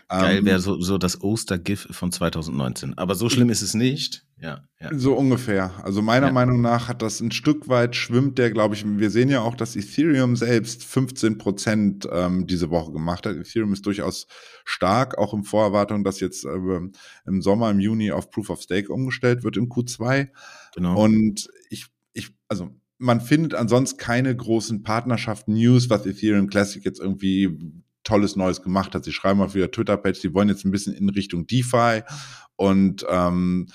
Geil 0.09 0.43
wäre 0.43 0.55
ähm, 0.55 0.61
so, 0.61 0.81
so 0.81 0.97
das 0.97 1.21
Oster-GIF 1.21 1.89
von 1.91 2.11
2019. 2.11 2.97
Aber 2.97 3.13
so 3.13 3.29
schlimm 3.29 3.51
ist 3.51 3.61
es 3.61 3.75
nicht. 3.75 4.25
Ja, 4.41 4.63
ja. 4.79 4.89
So 4.93 5.15
ungefähr. 5.15 5.83
Also 5.83 6.01
meiner 6.01 6.27
ja. 6.27 6.33
Meinung 6.33 6.61
nach 6.61 6.87
hat 6.87 7.01
das 7.01 7.19
ein 7.19 7.31
Stück 7.31 7.67
weit 7.67 7.95
schwimmt 7.95 8.37
der, 8.37 8.51
glaube 8.51 8.75
ich, 8.75 8.85
wir 8.85 9.09
sehen 9.09 9.27
ja 9.27 9.41
auch, 9.41 9.55
dass 9.55 9.75
Ethereum 9.75 10.37
selbst 10.37 10.85
15 10.85 11.37
Prozent 11.37 12.07
ähm, 12.11 12.47
diese 12.47 12.69
Woche 12.69 12.93
gemacht 12.93 13.25
hat. 13.25 13.35
Ethereum 13.35 13.73
ist 13.73 13.85
durchaus 13.85 14.27
stark, 14.63 15.17
auch 15.17 15.33
in 15.33 15.43
Vorerwartung, 15.43 16.05
dass 16.05 16.21
jetzt 16.21 16.45
äh, 16.45 16.79
im 17.25 17.41
Sommer, 17.41 17.69
im 17.69 17.79
Juni 17.79 18.11
auf 18.11 18.29
Proof 18.31 18.49
of 18.49 18.61
Stake 18.61 18.91
umgestellt 18.93 19.43
wird 19.43 19.57
im 19.57 19.67
Q2. 19.67 20.29
Genau. 20.75 21.03
Und 21.03 21.49
ich, 21.69 21.87
ich, 22.13 22.29
also 22.47 22.69
man 22.97 23.19
findet 23.19 23.55
ansonsten 23.55 23.97
keine 23.97 24.33
großen 24.33 24.83
Partnerschaften-News, 24.83 25.89
was 25.89 26.05
Ethereum 26.05 26.47
Classic 26.47 26.83
jetzt 26.83 27.01
irgendwie 27.01 27.57
Tolles 28.03 28.35
Neues 28.35 28.61
gemacht 28.61 28.95
hat. 28.95 29.03
Sie 29.03 29.11
schreiben 29.11 29.41
auf 29.41 29.55
ihrer 29.55 29.71
Twitter-Page, 29.71 30.17
sie 30.17 30.33
wollen 30.33 30.49
jetzt 30.49 30.65
ein 30.65 30.71
bisschen 30.71 30.93
in 30.93 31.09
Richtung 31.09 31.45
DeFi 31.47 32.03
und 32.55 33.05
ähm, 33.09 33.67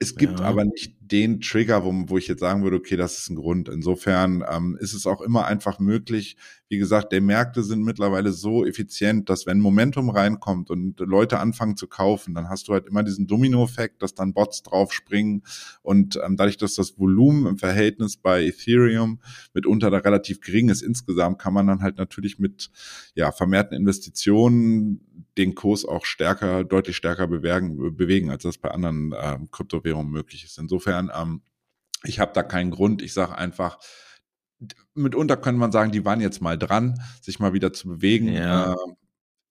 es 0.00 0.16
gibt 0.16 0.40
ja. 0.40 0.46
aber 0.46 0.64
nicht 0.64 0.99
den 1.10 1.40
Trigger, 1.40 1.84
wo, 1.84 1.92
wo 2.08 2.18
ich 2.18 2.28
jetzt 2.28 2.40
sagen 2.40 2.62
würde, 2.62 2.76
okay, 2.76 2.96
das 2.96 3.18
ist 3.18 3.30
ein 3.30 3.36
Grund. 3.36 3.68
Insofern 3.68 4.44
ähm, 4.48 4.76
ist 4.80 4.94
es 4.94 5.06
auch 5.06 5.20
immer 5.20 5.46
einfach 5.46 5.78
möglich. 5.78 6.36
Wie 6.68 6.78
gesagt, 6.78 7.12
die 7.12 7.20
Märkte 7.20 7.64
sind 7.64 7.82
mittlerweile 7.82 8.30
so 8.30 8.64
effizient, 8.64 9.28
dass 9.28 9.44
wenn 9.44 9.58
Momentum 9.58 10.08
reinkommt 10.08 10.70
und 10.70 11.00
Leute 11.00 11.40
anfangen 11.40 11.76
zu 11.76 11.88
kaufen, 11.88 12.34
dann 12.34 12.48
hast 12.48 12.68
du 12.68 12.72
halt 12.72 12.86
immer 12.86 13.02
diesen 13.02 13.26
Domino-Effekt, 13.26 14.02
dass 14.02 14.14
dann 14.14 14.32
Bots 14.34 14.62
draufspringen 14.62 15.42
und 15.82 16.20
ähm, 16.24 16.36
dadurch, 16.36 16.58
dass 16.58 16.74
das 16.74 16.98
Volumen 16.98 17.46
im 17.46 17.58
Verhältnis 17.58 18.16
bei 18.16 18.44
Ethereum 18.44 19.20
mitunter 19.52 19.90
da 19.90 19.98
relativ 19.98 20.40
gering 20.40 20.68
ist 20.68 20.82
insgesamt, 20.82 21.40
kann 21.40 21.54
man 21.54 21.66
dann 21.66 21.82
halt 21.82 21.98
natürlich 21.98 22.38
mit 22.38 22.70
ja 23.14 23.32
vermehrten 23.32 23.76
Investitionen 23.76 25.00
den 25.38 25.54
Kurs 25.54 25.84
auch 25.84 26.04
stärker, 26.04 26.64
deutlich 26.64 26.96
stärker 26.96 27.26
bewegen, 27.26 27.96
bewegen 27.96 28.30
als 28.30 28.42
das 28.42 28.58
bei 28.58 28.70
anderen 28.70 29.12
äh, 29.12 29.38
Kryptowährungen 29.50 30.10
möglich 30.10 30.44
ist. 30.44 30.58
Insofern, 30.58 30.99
ähm, 31.14 31.42
ich 32.02 32.18
habe 32.18 32.32
da 32.34 32.42
keinen 32.42 32.70
Grund. 32.70 33.02
Ich 33.02 33.12
sage 33.12 33.36
einfach, 33.36 33.78
mitunter 34.94 35.36
könnte 35.36 35.60
man 35.60 35.72
sagen, 35.72 35.92
die 35.92 36.04
waren 36.04 36.20
jetzt 36.20 36.40
mal 36.42 36.58
dran, 36.58 37.00
sich 37.22 37.38
mal 37.38 37.52
wieder 37.52 37.72
zu 37.72 37.88
bewegen. 37.88 38.28
Ja. 38.28 38.72
Äh, 38.72 38.76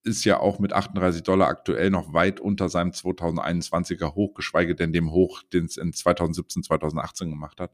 ist 0.03 0.23
ja 0.23 0.39
auch 0.39 0.59
mit 0.59 0.71
38 0.71 1.23
Dollar 1.23 1.49
aktuell 1.49 1.89
noch 1.89 2.13
weit 2.13 2.39
unter 2.39 2.69
seinem 2.69 2.91
2021er 2.91 4.15
Hoch, 4.15 4.33
geschweige 4.33 4.73
denn 4.73 4.93
dem 4.93 5.11
Hoch, 5.11 5.43
den 5.43 5.65
es 5.65 5.77
in 5.77 5.93
2017, 5.93 6.63
2018 6.63 7.29
gemacht 7.29 7.59
hat. 7.59 7.71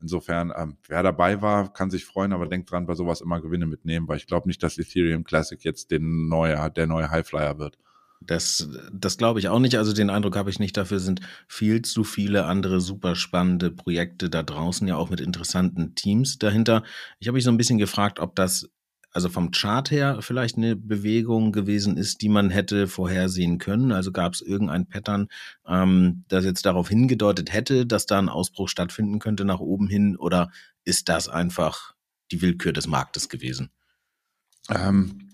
Insofern, 0.00 0.52
ähm, 0.56 0.78
wer 0.86 1.02
dabei 1.02 1.42
war, 1.42 1.72
kann 1.72 1.90
sich 1.90 2.04
freuen, 2.04 2.32
aber 2.32 2.46
denkt 2.46 2.70
dran, 2.70 2.86
bei 2.86 2.94
sowas 2.94 3.20
immer 3.20 3.40
Gewinne 3.40 3.66
mitnehmen, 3.66 4.08
weil 4.08 4.16
ich 4.16 4.26
glaube 4.26 4.48
nicht, 4.48 4.62
dass 4.62 4.78
Ethereum 4.78 5.24
Classic 5.24 5.62
jetzt 5.64 5.90
den 5.90 6.28
neue, 6.28 6.70
der 6.70 6.86
neue 6.86 7.10
Highflyer 7.10 7.58
wird. 7.58 7.78
Das, 8.20 8.68
das 8.92 9.16
glaube 9.16 9.40
ich 9.40 9.48
auch 9.48 9.60
nicht. 9.60 9.76
Also 9.76 9.92
den 9.92 10.10
Eindruck 10.10 10.36
habe 10.36 10.50
ich 10.50 10.58
nicht. 10.58 10.76
Dafür 10.76 11.00
sind 11.00 11.20
viel 11.46 11.82
zu 11.82 12.04
viele 12.04 12.44
andere 12.44 12.80
super 12.80 13.14
spannende 13.14 13.70
Projekte 13.70 14.28
da 14.28 14.42
draußen, 14.42 14.86
ja 14.88 14.96
auch 14.96 15.10
mit 15.10 15.20
interessanten 15.20 15.94
Teams 15.94 16.38
dahinter. 16.38 16.82
Ich 17.20 17.28
habe 17.28 17.36
mich 17.36 17.44
so 17.44 17.50
ein 17.50 17.56
bisschen 17.56 17.78
gefragt, 17.78 18.18
ob 18.18 18.34
das 18.34 18.68
also 19.10 19.28
vom 19.28 19.50
Chart 19.50 19.90
her 19.90 20.18
vielleicht 20.20 20.56
eine 20.56 20.76
Bewegung 20.76 21.52
gewesen 21.52 21.96
ist, 21.96 22.20
die 22.20 22.28
man 22.28 22.50
hätte 22.50 22.86
vorhersehen 22.86 23.58
können? 23.58 23.90
Also 23.90 24.12
gab 24.12 24.34
es 24.34 24.42
irgendein 24.42 24.86
Pattern, 24.86 25.28
ähm, 25.66 26.24
das 26.28 26.44
jetzt 26.44 26.66
darauf 26.66 26.88
hingedeutet 26.88 27.52
hätte, 27.52 27.86
dass 27.86 28.06
da 28.06 28.18
ein 28.18 28.28
Ausbruch 28.28 28.68
stattfinden 28.68 29.18
könnte 29.18 29.44
nach 29.44 29.60
oben 29.60 29.88
hin? 29.88 30.16
Oder 30.16 30.50
ist 30.84 31.08
das 31.08 31.28
einfach 31.28 31.94
die 32.30 32.42
Willkür 32.42 32.72
des 32.72 32.86
Marktes 32.86 33.28
gewesen? 33.28 33.70
Ähm, 34.70 35.27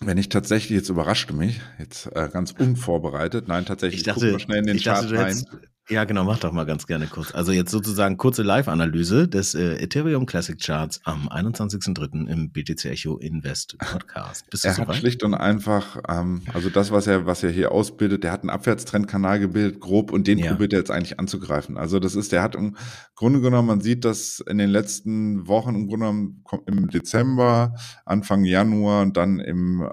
wenn 0.00 0.18
ich 0.18 0.28
tatsächlich, 0.30 0.76
jetzt 0.76 0.88
überraschte 0.88 1.34
mich, 1.34 1.60
jetzt 1.78 2.06
äh, 2.14 2.28
ganz 2.32 2.52
unvorbereitet, 2.52 3.48
nein, 3.48 3.66
tatsächlich, 3.66 4.00
ich 4.00 4.06
dachte, 4.06 4.30
ich 4.30 4.42
schnell 4.42 4.60
in 4.60 4.66
den 4.66 4.80
Chart 4.80 5.10
rein. 5.12 5.44
Ja, 5.90 6.04
genau, 6.04 6.22
mach 6.22 6.38
doch 6.38 6.52
mal 6.52 6.66
ganz 6.66 6.86
gerne 6.86 7.08
kurz. 7.08 7.34
Also 7.34 7.50
jetzt 7.50 7.72
sozusagen 7.72 8.16
kurze 8.16 8.44
Live-Analyse 8.44 9.26
des 9.26 9.56
äh, 9.56 9.82
Ethereum 9.82 10.24
Classic 10.24 10.56
Charts 10.56 11.00
am 11.02 11.28
21.03. 11.28 12.28
im 12.28 12.50
BTC 12.52 12.84
Echo 12.84 13.16
Invest 13.16 13.76
Podcast. 13.76 14.48
Bist 14.50 14.62
du 14.62 14.68
er 14.68 14.76
hat 14.76 14.94
schlicht 14.94 15.24
und 15.24 15.34
einfach, 15.34 16.00
ähm, 16.08 16.42
also 16.54 16.70
das, 16.70 16.92
was 16.92 17.08
er, 17.08 17.26
was 17.26 17.42
er 17.42 17.50
hier 17.50 17.72
ausbildet, 17.72 18.22
der 18.22 18.30
hat 18.30 18.42
einen 18.42 18.50
Abwärtstrendkanal 18.50 19.40
gebildet, 19.40 19.80
grob, 19.80 20.12
und 20.12 20.28
den 20.28 20.38
ja. 20.38 20.52
probiert 20.52 20.74
er 20.74 20.78
jetzt 20.78 20.92
eigentlich 20.92 21.18
anzugreifen. 21.18 21.76
Also 21.76 21.98
das 21.98 22.14
ist, 22.14 22.30
der 22.30 22.42
hat 22.42 22.54
im 22.54 22.76
Grunde 23.16 23.40
genommen, 23.40 23.66
man 23.66 23.80
sieht 23.80 24.04
das 24.04 24.38
in 24.46 24.58
den 24.58 24.70
letzten 24.70 25.48
Wochen, 25.48 25.74
im 25.74 25.88
Grunde 25.88 26.06
genommen 26.06 26.44
im 26.66 26.88
Dezember, 26.88 27.74
Anfang 28.04 28.44
Januar 28.44 29.02
und 29.02 29.16
dann 29.16 29.40
im 29.40 29.82
äh, 29.82 29.88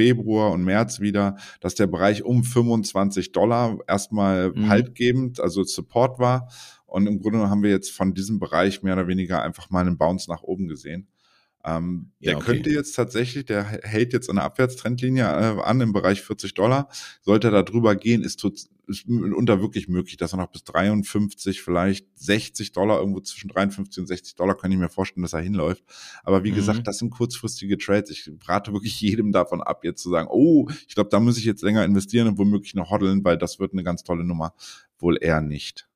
Februar 0.00 0.52
und 0.52 0.64
März 0.64 1.00
wieder, 1.00 1.36
dass 1.60 1.74
der 1.74 1.86
Bereich 1.86 2.22
um 2.22 2.42
25 2.42 3.32
Dollar 3.32 3.76
erstmal 3.86 4.50
mhm. 4.50 4.70
haltgebend, 4.70 5.40
also 5.40 5.62
Support 5.62 6.18
war. 6.18 6.48
Und 6.86 7.06
im 7.06 7.20
Grunde 7.20 7.50
haben 7.50 7.62
wir 7.62 7.68
jetzt 7.68 7.90
von 7.92 8.14
diesem 8.14 8.38
Bereich 8.38 8.82
mehr 8.82 8.94
oder 8.94 9.08
weniger 9.08 9.42
einfach 9.42 9.68
mal 9.68 9.80
einen 9.80 9.98
Bounce 9.98 10.30
nach 10.30 10.42
oben 10.42 10.68
gesehen. 10.68 11.06
Ähm, 11.62 12.12
ja, 12.20 12.30
der 12.30 12.38
okay. 12.38 12.46
könnte 12.46 12.70
jetzt 12.70 12.94
tatsächlich, 12.96 13.44
der 13.44 13.64
hält 13.64 14.12
jetzt 14.12 14.30
eine 14.30 14.42
Abwärtstrendlinie 14.42 15.24
äh, 15.24 15.62
an 15.62 15.80
im 15.80 15.92
Bereich 15.92 16.22
40 16.22 16.54
Dollar. 16.54 16.88
Sollte 17.20 17.48
er 17.48 17.50
da 17.50 17.62
drüber 17.62 17.96
gehen, 17.96 18.22
ist, 18.22 18.42
ist 18.86 19.08
mitunter 19.08 19.60
wirklich 19.60 19.86
möglich, 19.86 20.16
dass 20.16 20.32
er 20.32 20.38
noch 20.38 20.50
bis 20.50 20.64
53, 20.64 21.60
vielleicht 21.60 22.06
60 22.14 22.72
Dollar, 22.72 22.98
irgendwo 22.98 23.20
zwischen 23.20 23.48
53 23.48 24.00
und 24.00 24.06
60 24.06 24.36
Dollar, 24.36 24.56
kann 24.56 24.72
ich 24.72 24.78
mir 24.78 24.88
vorstellen, 24.88 25.22
dass 25.22 25.34
er 25.34 25.40
hinläuft. 25.40 25.84
Aber 26.24 26.44
wie 26.44 26.52
mhm. 26.52 26.56
gesagt, 26.56 26.86
das 26.86 26.98
sind 26.98 27.10
kurzfristige 27.10 27.76
Trades. 27.76 28.10
Ich 28.10 28.30
rate 28.46 28.72
wirklich 28.72 28.98
jedem 29.00 29.30
davon 29.30 29.62
ab, 29.62 29.84
jetzt 29.84 30.02
zu 30.02 30.08
sagen, 30.08 30.28
oh, 30.30 30.66
ich 30.88 30.94
glaube, 30.94 31.10
da 31.10 31.20
muss 31.20 31.36
ich 31.36 31.44
jetzt 31.44 31.62
länger 31.62 31.84
investieren 31.84 32.28
und 32.28 32.38
womöglich 32.38 32.74
noch 32.74 32.90
hoddeln, 32.90 33.22
weil 33.22 33.36
das 33.36 33.58
wird 33.58 33.72
eine 33.72 33.84
ganz 33.84 34.02
tolle 34.02 34.24
Nummer. 34.24 34.54
Wohl 34.98 35.18
eher 35.20 35.42
nicht. 35.42 35.89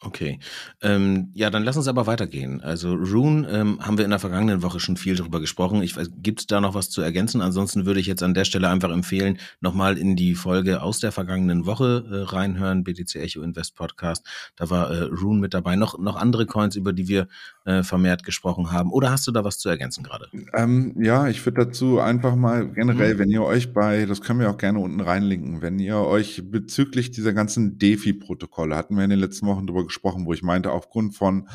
Okay. 0.00 0.38
Ähm, 0.80 1.32
ja, 1.34 1.50
dann 1.50 1.64
lass 1.64 1.76
uns 1.76 1.88
aber 1.88 2.06
weitergehen. 2.06 2.60
Also 2.60 2.94
Rune 2.94 3.48
ähm, 3.48 3.84
haben 3.84 3.98
wir 3.98 4.04
in 4.04 4.12
der 4.12 4.20
vergangenen 4.20 4.62
Woche 4.62 4.78
schon 4.78 4.96
viel 4.96 5.16
darüber 5.16 5.40
gesprochen. 5.40 5.82
Ich 5.82 5.96
weiß, 5.96 6.10
gibt 6.18 6.38
es 6.38 6.46
da 6.46 6.60
noch 6.60 6.74
was 6.74 6.88
zu 6.88 7.02
ergänzen? 7.02 7.40
Ansonsten 7.40 7.84
würde 7.84 7.98
ich 7.98 8.06
jetzt 8.06 8.22
an 8.22 8.32
der 8.32 8.44
Stelle 8.44 8.68
einfach 8.68 8.90
empfehlen, 8.90 9.38
nochmal 9.60 9.98
in 9.98 10.14
die 10.14 10.36
Folge 10.36 10.82
aus 10.82 11.00
der 11.00 11.10
vergangenen 11.10 11.66
Woche 11.66 12.04
äh, 12.08 12.32
reinhören, 12.32 12.84
BTC 12.84 13.16
Echo 13.16 13.42
Invest 13.42 13.74
Podcast. 13.74 14.24
Da 14.54 14.70
war 14.70 14.88
äh, 14.88 15.02
Rune 15.02 15.40
mit 15.40 15.52
dabei. 15.52 15.74
Noch, 15.74 15.98
noch 15.98 16.14
andere 16.14 16.46
Coins, 16.46 16.76
über 16.76 16.92
die 16.92 17.08
wir 17.08 17.26
äh, 17.68 17.82
vermehrt 17.82 18.24
gesprochen 18.24 18.72
haben. 18.72 18.90
Oder 18.90 19.10
hast 19.10 19.26
du 19.26 19.30
da 19.30 19.44
was 19.44 19.58
zu 19.58 19.68
ergänzen 19.68 20.02
gerade? 20.02 20.28
Ähm, 20.54 20.94
ja, 20.98 21.28
ich 21.28 21.44
würde 21.44 21.66
dazu 21.66 22.00
einfach 22.00 22.34
mal 22.34 22.72
generell, 22.72 23.14
mhm. 23.14 23.18
wenn 23.18 23.30
ihr 23.30 23.42
euch 23.42 23.74
bei, 23.74 24.06
das 24.06 24.22
können 24.22 24.40
wir 24.40 24.48
auch 24.48 24.56
gerne 24.56 24.78
unten 24.78 25.00
reinlinken, 25.00 25.60
wenn 25.60 25.78
ihr 25.78 25.98
euch 25.98 26.42
bezüglich 26.50 27.10
dieser 27.10 27.34
ganzen 27.34 27.78
DeFi-Protokolle, 27.78 28.74
hatten 28.74 28.96
wir 28.96 29.04
in 29.04 29.10
den 29.10 29.18
letzten 29.18 29.46
Wochen 29.46 29.66
darüber 29.66 29.84
gesprochen, 29.84 30.24
wo 30.24 30.32
ich 30.32 30.42
meinte, 30.42 30.72
aufgrund 30.72 31.14
von 31.14 31.46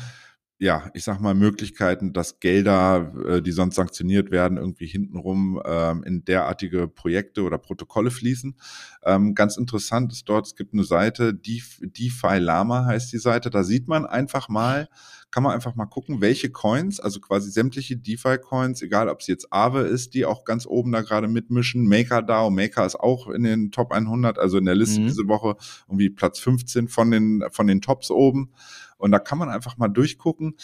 ja, 0.60 0.88
ich 0.94 1.02
sag 1.02 1.20
mal, 1.20 1.34
Möglichkeiten, 1.34 2.12
dass 2.12 2.38
Gelder, 2.38 3.12
äh, 3.26 3.42
die 3.42 3.50
sonst 3.50 3.74
sanktioniert 3.74 4.30
werden, 4.30 4.56
irgendwie 4.56 4.86
hintenrum 4.86 5.60
ähm, 5.66 6.04
in 6.04 6.24
derartige 6.24 6.86
Projekte 6.86 7.42
oder 7.42 7.58
Protokolle 7.58 8.12
fließen. 8.12 8.56
Ähm, 9.02 9.34
ganz 9.34 9.56
interessant 9.56 10.12
ist 10.12 10.28
dort, 10.28 10.46
es 10.46 10.54
gibt 10.54 10.72
eine 10.72 10.84
Seite, 10.84 11.34
DeFi 11.34 12.38
Lama 12.38 12.86
heißt 12.86 13.12
die 13.12 13.18
Seite, 13.18 13.50
da 13.50 13.64
sieht 13.64 13.88
man 13.88 14.06
einfach 14.06 14.48
mal, 14.48 14.88
kann 15.34 15.42
man 15.42 15.52
einfach 15.52 15.74
mal 15.74 15.86
gucken, 15.86 16.20
welche 16.20 16.48
Coins, 16.48 17.00
also 17.00 17.18
quasi 17.18 17.50
sämtliche 17.50 17.96
DeFi-Coins, 17.96 18.80
egal 18.82 19.08
ob 19.08 19.18
es 19.18 19.26
jetzt 19.26 19.52
Aave 19.52 19.80
ist, 19.80 20.14
die 20.14 20.26
auch 20.26 20.44
ganz 20.44 20.64
oben 20.64 20.92
da 20.92 21.00
gerade 21.00 21.26
mitmischen, 21.26 21.88
MakerDAO, 21.88 22.50
Maker 22.50 22.86
ist 22.86 22.94
auch 22.94 23.26
in 23.26 23.42
den 23.42 23.72
Top 23.72 23.90
100, 23.90 24.38
also 24.38 24.58
in 24.58 24.64
der 24.64 24.76
Liste 24.76 25.00
mhm. 25.00 25.08
diese 25.08 25.26
Woche 25.26 25.56
irgendwie 25.88 26.08
Platz 26.08 26.38
15 26.38 26.86
von 26.86 27.10
den, 27.10 27.42
von 27.50 27.66
den 27.66 27.80
Tops 27.80 28.12
oben. 28.12 28.52
Und 28.96 29.10
da 29.10 29.18
kann 29.18 29.38
man 29.38 29.48
einfach 29.48 29.76
mal 29.76 29.88
durchgucken, 29.88 30.54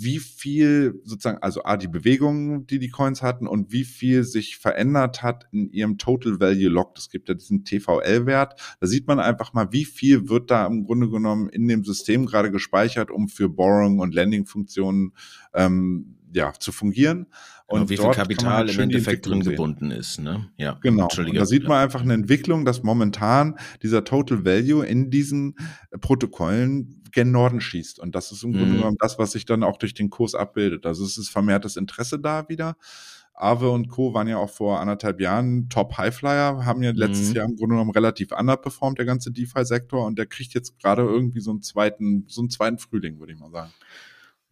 wie 0.00 0.20
viel 0.20 1.00
sozusagen, 1.04 1.38
also 1.42 1.64
A, 1.64 1.76
die 1.76 1.88
Bewegungen, 1.88 2.66
die 2.68 2.78
die 2.78 2.88
Coins 2.88 3.22
hatten 3.22 3.48
und 3.48 3.72
wie 3.72 3.84
viel 3.84 4.22
sich 4.22 4.56
verändert 4.56 5.22
hat 5.24 5.48
in 5.50 5.72
ihrem 5.72 5.98
Total 5.98 6.38
Value 6.38 6.68
Lock. 6.68 6.96
Es 6.96 7.10
gibt 7.10 7.28
ja 7.28 7.34
diesen 7.34 7.64
TVL-Wert. 7.64 8.60
Da 8.80 8.86
sieht 8.86 9.08
man 9.08 9.18
einfach 9.18 9.54
mal, 9.54 9.72
wie 9.72 9.84
viel 9.84 10.28
wird 10.28 10.52
da 10.52 10.66
im 10.66 10.84
Grunde 10.84 11.10
genommen 11.10 11.48
in 11.48 11.66
dem 11.66 11.84
System 11.84 12.26
gerade 12.26 12.52
gespeichert, 12.52 13.10
um 13.10 13.28
für 13.28 13.48
Borrowing 13.48 13.98
und 13.98 14.14
Lending-Funktionen 14.14 15.14
ähm, 15.52 16.17
ja, 16.38 16.52
zu 16.52 16.72
fungieren. 16.72 17.26
Genau, 17.68 17.82
und 17.82 17.90
wie 17.90 17.96
viel 17.98 18.10
Kapital 18.12 18.52
halt 18.52 18.74
im 18.74 18.80
Endeffekt 18.80 19.26
drin 19.26 19.42
sehen. 19.42 19.50
gebunden 19.50 19.90
ist. 19.90 20.20
Ne? 20.20 20.48
Ja, 20.56 20.78
genau. 20.80 21.08
Und 21.18 21.36
da 21.36 21.44
sieht 21.44 21.68
man 21.68 21.82
einfach 21.82 22.00
eine 22.00 22.14
Entwicklung, 22.14 22.64
dass 22.64 22.82
momentan 22.82 23.58
dieser 23.82 24.04
Total 24.04 24.44
Value 24.44 24.86
in 24.86 25.10
diesen 25.10 25.56
Protokollen 26.00 27.02
gen 27.12 27.32
Norden 27.32 27.60
schießt. 27.60 27.98
Und 27.98 28.14
das 28.14 28.32
ist 28.32 28.44
im 28.44 28.52
Grunde 28.52 28.70
mhm. 28.70 28.76
genommen 28.76 28.96
das, 29.00 29.18
was 29.18 29.32
sich 29.32 29.44
dann 29.44 29.62
auch 29.62 29.76
durch 29.76 29.92
den 29.92 30.08
Kurs 30.08 30.34
abbildet. 30.34 30.86
Also 30.86 31.04
es 31.04 31.18
ist 31.18 31.28
vermehrtes 31.28 31.76
Interesse 31.76 32.18
da 32.18 32.48
wieder. 32.48 32.76
Aave 33.34 33.70
und 33.70 33.88
Co. 33.88 34.14
waren 34.14 34.28
ja 34.28 34.38
auch 34.38 34.50
vor 34.50 34.80
anderthalb 34.80 35.20
Jahren 35.20 35.68
Top 35.68 35.96
Highflyer, 35.96 36.64
haben 36.64 36.82
ja 36.82 36.90
letztes 36.92 37.30
mhm. 37.30 37.34
Jahr 37.36 37.46
im 37.46 37.56
Grunde 37.56 37.74
genommen 37.74 37.90
relativ 37.90 38.32
underperformed, 38.32 38.98
der 38.98 39.06
ganze 39.06 39.30
DeFi-Sektor, 39.30 40.04
und 40.04 40.18
der 40.18 40.26
kriegt 40.26 40.54
jetzt 40.54 40.78
gerade 40.80 41.02
irgendwie 41.02 41.40
so 41.40 41.50
einen 41.50 41.62
zweiten, 41.62 42.24
so 42.26 42.40
einen 42.40 42.50
zweiten 42.50 42.78
Frühling, 42.78 43.20
würde 43.20 43.32
ich 43.32 43.38
mal 43.38 43.50
sagen. 43.50 43.70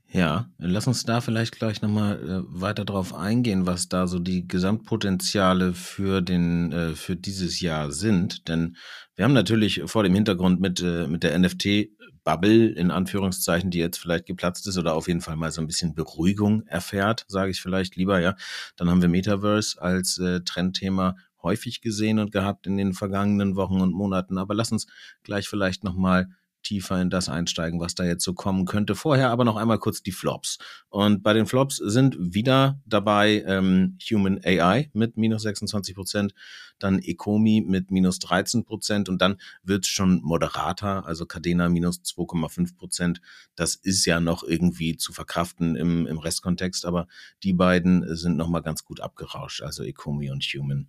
Ja, 0.08 0.48
lass 0.58 0.86
uns 0.86 1.04
da 1.04 1.20
vielleicht 1.20 1.58
gleich 1.58 1.82
nochmal 1.82 2.16
äh, 2.22 2.42
weiter 2.60 2.84
drauf 2.84 3.12
eingehen, 3.12 3.66
was 3.66 3.88
da 3.88 4.06
so 4.06 4.18
die 4.18 4.46
Gesamtpotenziale 4.46 5.74
für 5.74 6.22
den, 6.22 6.72
äh, 6.72 6.94
für 6.94 7.16
dieses 7.16 7.60
Jahr 7.60 7.90
sind. 7.90 8.48
Denn 8.48 8.76
wir 9.16 9.24
haben 9.24 9.32
natürlich 9.32 9.82
vor 9.86 10.04
dem 10.04 10.14
Hintergrund 10.14 10.60
mit, 10.60 10.80
äh, 10.80 11.08
mit 11.08 11.24
der 11.24 11.36
NFT-Bubble, 11.36 12.68
in 12.68 12.92
Anführungszeichen, 12.92 13.70
die 13.70 13.78
jetzt 13.78 13.98
vielleicht 13.98 14.26
geplatzt 14.26 14.66
ist 14.68 14.78
oder 14.78 14.94
auf 14.94 15.08
jeden 15.08 15.20
Fall 15.20 15.36
mal 15.36 15.50
so 15.50 15.60
ein 15.60 15.66
bisschen 15.66 15.94
Beruhigung 15.94 16.62
erfährt, 16.66 17.24
sage 17.26 17.50
ich 17.50 17.60
vielleicht 17.60 17.96
lieber, 17.96 18.20
ja. 18.20 18.36
Dann 18.76 18.88
haben 18.88 19.02
wir 19.02 19.08
Metaverse 19.08 19.82
als 19.82 20.18
äh, 20.18 20.40
Trendthema 20.42 21.16
häufig 21.42 21.80
gesehen 21.80 22.20
und 22.20 22.30
gehabt 22.32 22.66
in 22.66 22.76
den 22.76 22.92
vergangenen 22.94 23.56
Wochen 23.56 23.80
und 23.80 23.92
Monaten. 23.92 24.38
Aber 24.38 24.54
lass 24.54 24.70
uns 24.70 24.86
gleich 25.24 25.48
vielleicht 25.48 25.82
nochmal 25.82 26.28
tiefer 26.66 27.00
in 27.00 27.10
das 27.10 27.28
einsteigen, 27.28 27.78
was 27.78 27.94
da 27.94 28.04
jetzt 28.04 28.24
so 28.24 28.34
kommen 28.34 28.64
könnte. 28.64 28.96
Vorher 28.96 29.30
aber 29.30 29.44
noch 29.44 29.56
einmal 29.56 29.78
kurz 29.78 30.02
die 30.02 30.10
Flops. 30.10 30.58
Und 30.88 31.22
bei 31.22 31.32
den 31.32 31.46
Flops 31.46 31.76
sind 31.76 32.16
wieder 32.18 32.80
dabei 32.84 33.44
ähm, 33.46 33.98
Human 34.10 34.40
AI 34.44 34.90
mit 34.92 35.16
minus 35.16 35.42
26 35.42 35.94
Prozent, 35.94 36.34
dann 36.78 36.98
Ecomi 36.98 37.64
mit 37.66 37.90
minus 37.90 38.18
13 38.18 38.64
Prozent 38.64 39.08
und 39.08 39.22
dann 39.22 39.36
wird's 39.62 39.88
schon 39.88 40.20
moderater, 40.22 41.06
also 41.06 41.24
Cadena 41.24 41.68
minus 41.68 42.00
2,5 42.00 42.76
Prozent. 42.76 43.20
Das 43.54 43.76
ist 43.76 44.04
ja 44.04 44.18
noch 44.18 44.42
irgendwie 44.42 44.96
zu 44.96 45.12
verkraften 45.12 45.76
im, 45.76 46.06
im 46.06 46.18
Restkontext, 46.18 46.84
aber 46.84 47.06
die 47.44 47.52
beiden 47.52 48.16
sind 48.16 48.36
nochmal 48.36 48.62
ganz 48.62 48.84
gut 48.84 49.00
abgerauscht, 49.00 49.62
also 49.62 49.84
Ecomi 49.84 50.30
und 50.30 50.42
Human. 50.42 50.88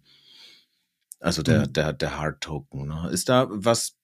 Also 1.19 1.43
der, 1.43 1.67
mhm. 1.67 1.73
der, 1.73 1.93
der 1.93 2.17
Hard 2.17 2.41
Token. 2.41 2.87
Ne? 2.87 3.09
Ist 3.11 3.29
da 3.29 3.47
was 3.49 3.95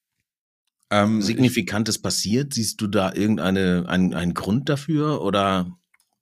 ähm, 0.94 1.22
Signifikantes 1.22 2.00
passiert? 2.00 2.54
Siehst 2.54 2.80
du 2.80 2.86
da 2.86 3.12
irgendeine 3.12 3.84
einen, 3.88 4.14
einen 4.14 4.34
Grund 4.34 4.68
dafür 4.68 5.22
oder? 5.22 5.76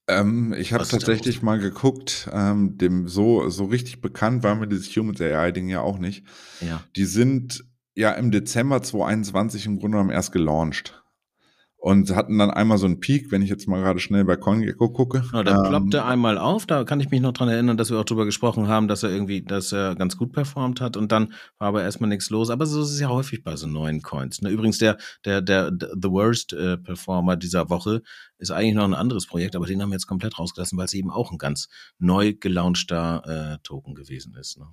Ähm, 0.08 0.54
ich 0.56 0.72
habe 0.72 0.86
tatsächlich 0.86 1.42
mal 1.42 1.58
geguckt, 1.58 2.28
ähm, 2.32 2.78
dem 2.78 3.08
so 3.08 3.48
so 3.48 3.66
richtig 3.66 4.00
bekannt 4.00 4.42
war 4.42 4.54
mir 4.54 4.66
dieses 4.66 4.94
Humans 4.96 5.20
AI 5.20 5.52
Ding 5.52 5.68
ja 5.68 5.80
auch 5.80 5.98
nicht. 5.98 6.24
Ja. 6.60 6.82
Die 6.96 7.04
sind 7.04 7.64
ja 7.94 8.12
im 8.12 8.30
Dezember 8.30 8.82
2021 8.82 9.66
im 9.66 9.78
Grunde 9.78 9.96
genommen 9.96 10.10
erst 10.10 10.32
gelauncht 10.32 11.01
und 11.82 12.14
hatten 12.14 12.38
dann 12.38 12.52
einmal 12.52 12.78
so 12.78 12.86
einen 12.86 13.00
Peak, 13.00 13.32
wenn 13.32 13.42
ich 13.42 13.50
jetzt 13.50 13.66
mal 13.66 13.82
gerade 13.82 13.98
schnell 13.98 14.24
bei 14.24 14.36
CoinGecko 14.36 14.90
gucke. 14.90 15.24
Ja, 15.32 15.42
da 15.42 15.56
ähm, 15.56 15.68
ploppte 15.68 16.04
einmal 16.04 16.38
auf, 16.38 16.64
da 16.64 16.84
kann 16.84 17.00
ich 17.00 17.10
mich 17.10 17.20
noch 17.20 17.32
dran 17.32 17.48
erinnern, 17.48 17.76
dass 17.76 17.90
wir 17.90 17.98
auch 17.98 18.04
drüber 18.04 18.24
gesprochen 18.24 18.68
haben, 18.68 18.86
dass 18.86 19.02
er 19.02 19.10
irgendwie, 19.10 19.42
dass 19.42 19.72
er 19.72 19.96
ganz 19.96 20.16
gut 20.16 20.30
performt 20.30 20.80
hat 20.80 20.96
und 20.96 21.10
dann 21.10 21.32
war 21.58 21.66
aber 21.66 21.82
erstmal 21.82 22.08
nichts 22.08 22.30
los. 22.30 22.50
Aber 22.50 22.66
so 22.66 22.82
ist 22.82 22.92
es 22.92 23.00
ja 23.00 23.08
häufig 23.08 23.42
bei 23.42 23.56
so 23.56 23.66
neuen 23.66 24.00
Coins. 24.00 24.42
Ne? 24.42 24.50
Übrigens, 24.50 24.78
der, 24.78 24.96
der, 25.24 25.42
der, 25.42 25.72
The 25.76 26.08
Worst 26.08 26.52
äh, 26.52 26.78
Performer 26.78 27.34
dieser 27.34 27.68
Woche 27.68 28.02
ist 28.38 28.52
eigentlich 28.52 28.76
noch 28.76 28.84
ein 28.84 28.94
anderes 28.94 29.26
Projekt, 29.26 29.56
aber 29.56 29.66
den 29.66 29.82
haben 29.82 29.90
wir 29.90 29.96
jetzt 29.96 30.06
komplett 30.06 30.38
rausgelassen, 30.38 30.78
weil 30.78 30.84
es 30.84 30.94
eben 30.94 31.10
auch 31.10 31.32
ein 31.32 31.38
ganz 31.38 31.66
neu 31.98 32.32
gelaunchter 32.32 33.56
äh, 33.56 33.58
Token 33.64 33.96
gewesen 33.96 34.36
ist. 34.36 34.56
Ne? 34.56 34.66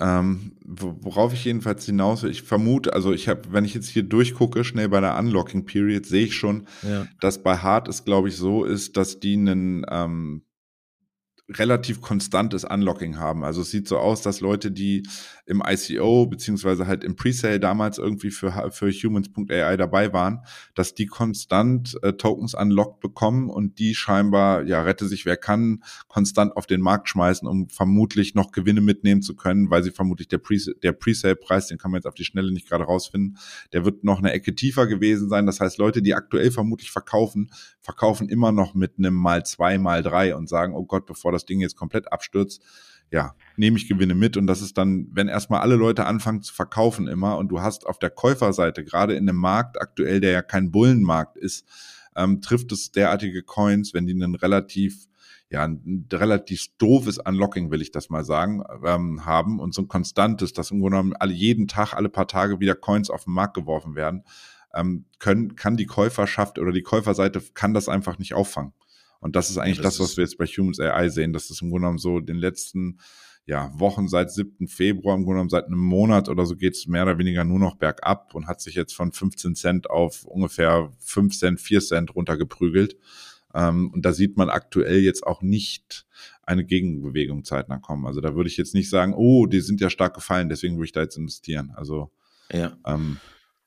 Ähm, 0.00 0.52
worauf 0.64 1.32
ich 1.32 1.44
jedenfalls 1.44 1.86
hinaus 1.86 2.22
will, 2.22 2.30
ich 2.30 2.42
vermute, 2.42 2.92
also 2.92 3.12
ich 3.12 3.28
habe, 3.28 3.42
wenn 3.50 3.64
ich 3.64 3.74
jetzt 3.74 3.88
hier 3.88 4.02
durchgucke, 4.02 4.64
schnell 4.64 4.88
bei 4.88 5.00
der 5.00 5.18
Unlocking 5.18 5.64
Period, 5.64 6.06
sehe 6.06 6.26
ich 6.26 6.36
schon, 6.36 6.66
ja. 6.82 7.06
dass 7.20 7.42
bei 7.42 7.56
Hard 7.58 7.88
es, 7.88 8.04
glaube 8.04 8.28
ich, 8.28 8.36
so 8.36 8.64
ist, 8.64 8.96
dass 8.96 9.20
die 9.20 9.34
einen 9.34 9.86
ähm, 9.88 10.42
relativ 11.48 12.00
konstantes 12.00 12.64
Unlocking 12.64 13.18
haben. 13.18 13.44
Also 13.44 13.60
es 13.62 13.70
sieht 13.70 13.86
so 13.86 13.98
aus, 13.98 14.22
dass 14.22 14.40
Leute, 14.40 14.72
die 14.72 15.06
im 15.46 15.62
ICO 15.64 16.26
beziehungsweise 16.26 16.88
halt 16.88 17.04
im 17.04 17.14
Presale 17.14 17.60
damals 17.60 17.98
irgendwie 17.98 18.30
für, 18.30 18.70
für 18.72 18.90
Humans.ai 18.90 19.76
dabei 19.76 20.12
waren, 20.12 20.40
dass 20.74 20.94
die 20.94 21.06
konstant 21.06 21.96
äh, 22.02 22.14
Tokens 22.14 22.54
unlocked 22.54 22.98
bekommen 23.00 23.48
und 23.48 23.78
die 23.78 23.94
scheinbar, 23.94 24.64
ja, 24.64 24.82
rette 24.82 25.06
sich 25.06 25.24
wer 25.24 25.36
kann, 25.36 25.84
konstant 26.08 26.56
auf 26.56 26.66
den 26.66 26.80
Markt 26.80 27.08
schmeißen, 27.08 27.46
um 27.46 27.68
vermutlich 27.68 28.34
noch 28.34 28.50
Gewinne 28.50 28.80
mitnehmen 28.80 29.22
zu 29.22 29.36
können, 29.36 29.70
weil 29.70 29.84
sie 29.84 29.92
vermutlich 29.92 30.26
der, 30.26 30.38
Pre 30.38 30.56
der 30.82 30.92
Presale-Preis, 30.92 31.68
den 31.68 31.78
kann 31.78 31.92
man 31.92 31.98
jetzt 31.98 32.06
auf 32.06 32.14
die 32.14 32.24
Schnelle 32.24 32.50
nicht 32.50 32.68
gerade 32.68 32.84
rausfinden, 32.84 33.38
der 33.72 33.84
wird 33.84 34.02
noch 34.02 34.18
eine 34.18 34.32
Ecke 34.32 34.54
tiefer 34.54 34.88
gewesen 34.88 35.28
sein. 35.28 35.46
Das 35.46 35.60
heißt, 35.60 35.78
Leute, 35.78 36.02
die 36.02 36.14
aktuell 36.14 36.50
vermutlich 36.50 36.90
verkaufen, 36.90 37.52
verkaufen 37.86 38.28
immer 38.28 38.50
noch 38.50 38.74
mit 38.74 38.98
einem 38.98 39.14
mal 39.14 39.46
zwei, 39.46 39.78
mal 39.78 40.02
drei 40.02 40.34
und 40.34 40.48
sagen, 40.48 40.74
oh 40.74 40.84
Gott, 40.84 41.06
bevor 41.06 41.30
das 41.30 41.46
Ding 41.46 41.60
jetzt 41.60 41.76
komplett 41.76 42.12
abstürzt, 42.12 42.60
ja, 43.12 43.36
nehme 43.56 43.76
ich 43.76 43.88
Gewinne 43.88 44.16
mit. 44.16 44.36
Und 44.36 44.48
das 44.48 44.60
ist 44.60 44.76
dann, 44.76 45.06
wenn 45.12 45.28
erstmal 45.28 45.60
alle 45.60 45.76
Leute 45.76 46.04
anfangen 46.04 46.42
zu 46.42 46.52
verkaufen 46.52 47.06
immer 47.06 47.38
und 47.38 47.46
du 47.48 47.62
hast 47.62 47.86
auf 47.86 48.00
der 48.00 48.10
Käuferseite, 48.10 48.84
gerade 48.84 49.14
in 49.14 49.28
einem 49.28 49.38
Markt 49.38 49.80
aktuell, 49.80 50.20
der 50.20 50.32
ja 50.32 50.42
kein 50.42 50.72
Bullenmarkt 50.72 51.36
ist, 51.36 51.64
ähm, 52.16 52.42
trifft 52.42 52.72
es 52.72 52.90
derartige 52.90 53.44
Coins, 53.44 53.94
wenn 53.94 54.06
die 54.06 54.14
einen 54.14 54.34
relativ 54.34 55.06
ja, 55.48 55.62
ein 55.62 56.08
relativ 56.12 56.66
doofes 56.78 57.18
Unlocking, 57.18 57.70
will 57.70 57.80
ich 57.80 57.92
das 57.92 58.10
mal 58.10 58.24
sagen, 58.24 58.64
ähm, 58.84 59.24
haben 59.24 59.60
und 59.60 59.74
so 59.74 59.82
ein 59.82 59.86
konstantes, 59.86 60.52
dass 60.52 60.72
im 60.72 60.80
Grunde 60.80 60.96
genommen 60.96 61.16
alle, 61.20 61.34
jeden 61.34 61.68
Tag, 61.68 61.94
alle 61.94 62.08
paar 62.08 62.26
Tage 62.26 62.58
wieder 62.58 62.74
Coins 62.74 63.10
auf 63.10 63.24
den 63.24 63.32
Markt 63.32 63.54
geworfen 63.54 63.94
werden, 63.94 64.24
können, 65.18 65.56
kann 65.56 65.76
die 65.76 65.86
Käuferschaft 65.86 66.58
oder 66.58 66.72
die 66.72 66.82
Käuferseite 66.82 67.42
kann 67.54 67.74
das 67.74 67.88
einfach 67.88 68.18
nicht 68.18 68.34
auffangen. 68.34 68.72
Und 69.20 69.34
das 69.34 69.50
ist 69.50 69.58
eigentlich 69.58 69.78
ja, 69.78 69.82
das, 69.82 69.96
das, 69.96 70.10
was 70.10 70.16
wir 70.16 70.24
jetzt 70.24 70.38
bei 70.38 70.46
Humans 70.46 70.78
AI 70.78 71.08
sehen, 71.08 71.32
dass 71.32 71.48
das 71.48 71.62
im 71.62 71.70
Grunde 71.70 71.86
genommen 71.86 71.98
so 71.98 72.20
den 72.20 72.36
letzten 72.36 72.98
ja, 73.46 73.70
Wochen 73.78 74.08
seit 74.08 74.32
7. 74.32 74.66
Februar, 74.66 75.14
im 75.14 75.22
Grunde 75.22 75.36
genommen 75.36 75.50
seit 75.50 75.66
einem 75.66 75.78
Monat 75.78 76.28
oder 76.28 76.44
so 76.46 76.56
geht 76.56 76.74
es 76.74 76.86
mehr 76.86 77.04
oder 77.04 77.18
weniger 77.18 77.44
nur 77.44 77.60
noch 77.60 77.76
bergab 77.76 78.34
und 78.34 78.48
hat 78.48 78.60
sich 78.60 78.74
jetzt 78.74 78.94
von 78.94 79.12
15 79.12 79.54
Cent 79.54 79.88
auf 79.88 80.24
ungefähr 80.24 80.92
5 80.98 81.38
Cent, 81.38 81.60
4 81.60 81.80
Cent 81.80 82.14
runtergeprügelt. 82.14 82.96
Ähm, 83.54 83.90
und 83.92 84.04
da 84.04 84.12
sieht 84.12 84.36
man 84.36 84.50
aktuell 84.50 84.98
jetzt 84.98 85.24
auch 85.24 85.42
nicht 85.42 86.06
eine 86.42 86.64
Gegenbewegung 86.64 87.44
zeitnah 87.44 87.78
kommen. 87.78 88.06
Also 88.06 88.20
da 88.20 88.34
würde 88.34 88.48
ich 88.48 88.56
jetzt 88.56 88.74
nicht 88.74 88.90
sagen, 88.90 89.14
oh, 89.14 89.46
die 89.46 89.60
sind 89.60 89.80
ja 89.80 89.90
stark 89.90 90.14
gefallen, 90.14 90.48
deswegen 90.48 90.76
würde 90.76 90.86
ich 90.86 90.92
da 90.92 91.02
jetzt 91.02 91.16
investieren. 91.16 91.72
Also 91.74 92.10
ja. 92.52 92.76
Ähm, 92.84 93.18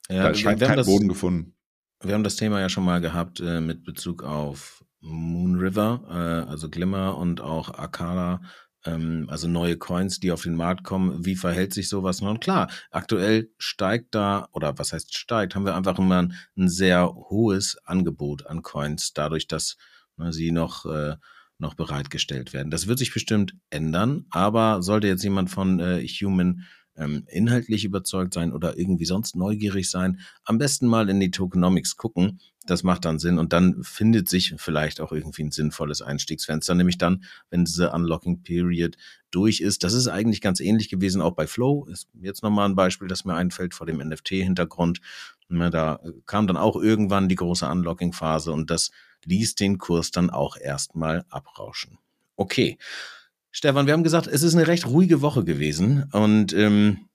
ja, 0.09 0.29
da 0.29 0.33
scheint 0.33 0.61
kein 0.61 0.77
das, 0.77 0.87
Boden 0.87 1.07
gefunden. 1.07 1.55
Wir 2.01 2.13
haben 2.13 2.23
das 2.23 2.35
Thema 2.35 2.59
ja 2.59 2.69
schon 2.69 2.85
mal 2.85 3.01
gehabt 3.01 3.39
äh, 3.39 3.61
mit 3.61 3.83
Bezug 3.83 4.23
auf 4.23 4.83
Moon 5.01 5.55
River, 5.55 6.01
äh, 6.09 6.49
also 6.49 6.69
Glimmer 6.69 7.17
und 7.17 7.41
auch 7.41 7.73
Arcana, 7.73 8.41
ähm, 8.85 9.27
also 9.29 9.47
neue 9.47 9.77
Coins, 9.77 10.19
die 10.19 10.31
auf 10.31 10.43
den 10.43 10.55
Markt 10.55 10.83
kommen. 10.83 11.25
Wie 11.25 11.35
verhält 11.35 11.73
sich 11.73 11.89
sowas? 11.89 12.21
Und 12.21 12.41
klar, 12.41 12.69
aktuell 12.91 13.51
steigt 13.57 14.15
da, 14.15 14.47
oder 14.53 14.77
was 14.77 14.93
heißt 14.93 15.17
steigt, 15.17 15.55
haben 15.55 15.65
wir 15.65 15.75
einfach 15.75 15.97
immer 15.99 16.21
ein, 16.21 16.33
ein 16.57 16.69
sehr 16.69 17.13
hohes 17.13 17.77
Angebot 17.83 18.47
an 18.47 18.61
Coins, 18.61 19.13
dadurch, 19.13 19.47
dass 19.47 19.77
ne, 20.17 20.31
sie 20.33 20.51
noch 20.51 20.85
äh, 20.85 21.15
noch 21.59 21.73
bereitgestellt 21.73 22.53
werden. 22.53 22.71
Das 22.71 22.87
wird 22.87 22.99
sich 22.99 23.13
bestimmt 23.13 23.53
ändern, 23.69 24.25
aber 24.31 24.81
sollte 24.81 25.07
jetzt 25.07 25.23
jemand 25.23 25.49
von 25.49 25.79
äh, 25.79 26.07
Human 26.07 26.63
ähm, 26.99 27.23
inhaltlich 27.27 27.85
überzeugt 27.85 28.33
sein 28.33 28.51
oder 28.51 28.77
irgendwie 28.77 29.05
sonst 29.05 29.35
neugierig 29.35 29.89
sein, 29.89 30.19
am 30.43 30.57
besten 30.57 30.87
mal 30.87 31.09
in 31.09 31.19
die 31.19 31.31
Tokenomics 31.31 31.97
gucken. 31.97 32.39
Das 32.65 32.83
macht 32.83 33.05
dann 33.05 33.17
Sinn 33.17 33.39
und 33.39 33.53
dann 33.53 33.83
findet 33.83 34.29
sich 34.29 34.53
vielleicht 34.57 35.01
auch 35.01 35.11
irgendwie 35.11 35.43
ein 35.43 35.51
sinnvolles 35.51 36.01
Einstiegsfenster, 36.01 36.75
nämlich 36.75 36.99
dann, 36.99 37.23
wenn 37.49 37.65
diese 37.65 37.91
Unlocking 37.91 38.43
Period 38.43 38.95
durch 39.31 39.61
ist. 39.61 39.83
Das 39.83 39.93
ist 39.93 40.07
eigentlich 40.07 40.41
ganz 40.41 40.59
ähnlich 40.59 40.89
gewesen, 40.89 41.21
auch 41.21 41.33
bei 41.33 41.47
Flow. 41.47 41.87
Ist 41.89 42.07
jetzt 42.21 42.43
nochmal 42.43 42.69
ein 42.69 42.75
Beispiel, 42.75 43.07
das 43.07 43.25
mir 43.25 43.33
einfällt 43.33 43.73
vor 43.73 43.87
dem 43.87 43.97
NFT-Hintergrund. 43.97 45.01
Da 45.49 45.99
kam 46.27 46.45
dann 46.45 46.57
auch 46.57 46.75
irgendwann 46.75 47.27
die 47.27 47.35
große 47.35 47.67
Unlocking-Phase 47.67 48.51
und 48.51 48.69
das 48.69 48.91
ließ 49.25 49.55
den 49.55 49.79
Kurs 49.79 50.11
dann 50.11 50.29
auch 50.29 50.55
erstmal 50.57 51.25
abrauschen. 51.29 51.97
Okay. 52.35 52.77
Stefan, 53.51 53.87
wir 53.87 53.93
haben 53.93 54.03
gesagt, 54.03 54.27
es 54.27 54.43
ist 54.43 54.53
eine 54.53 54.67
recht 54.67 54.85
ruhige 54.85 55.21
Woche 55.21 55.43
gewesen 55.43 56.05
und 56.11 56.53
ähm, 56.53 57.09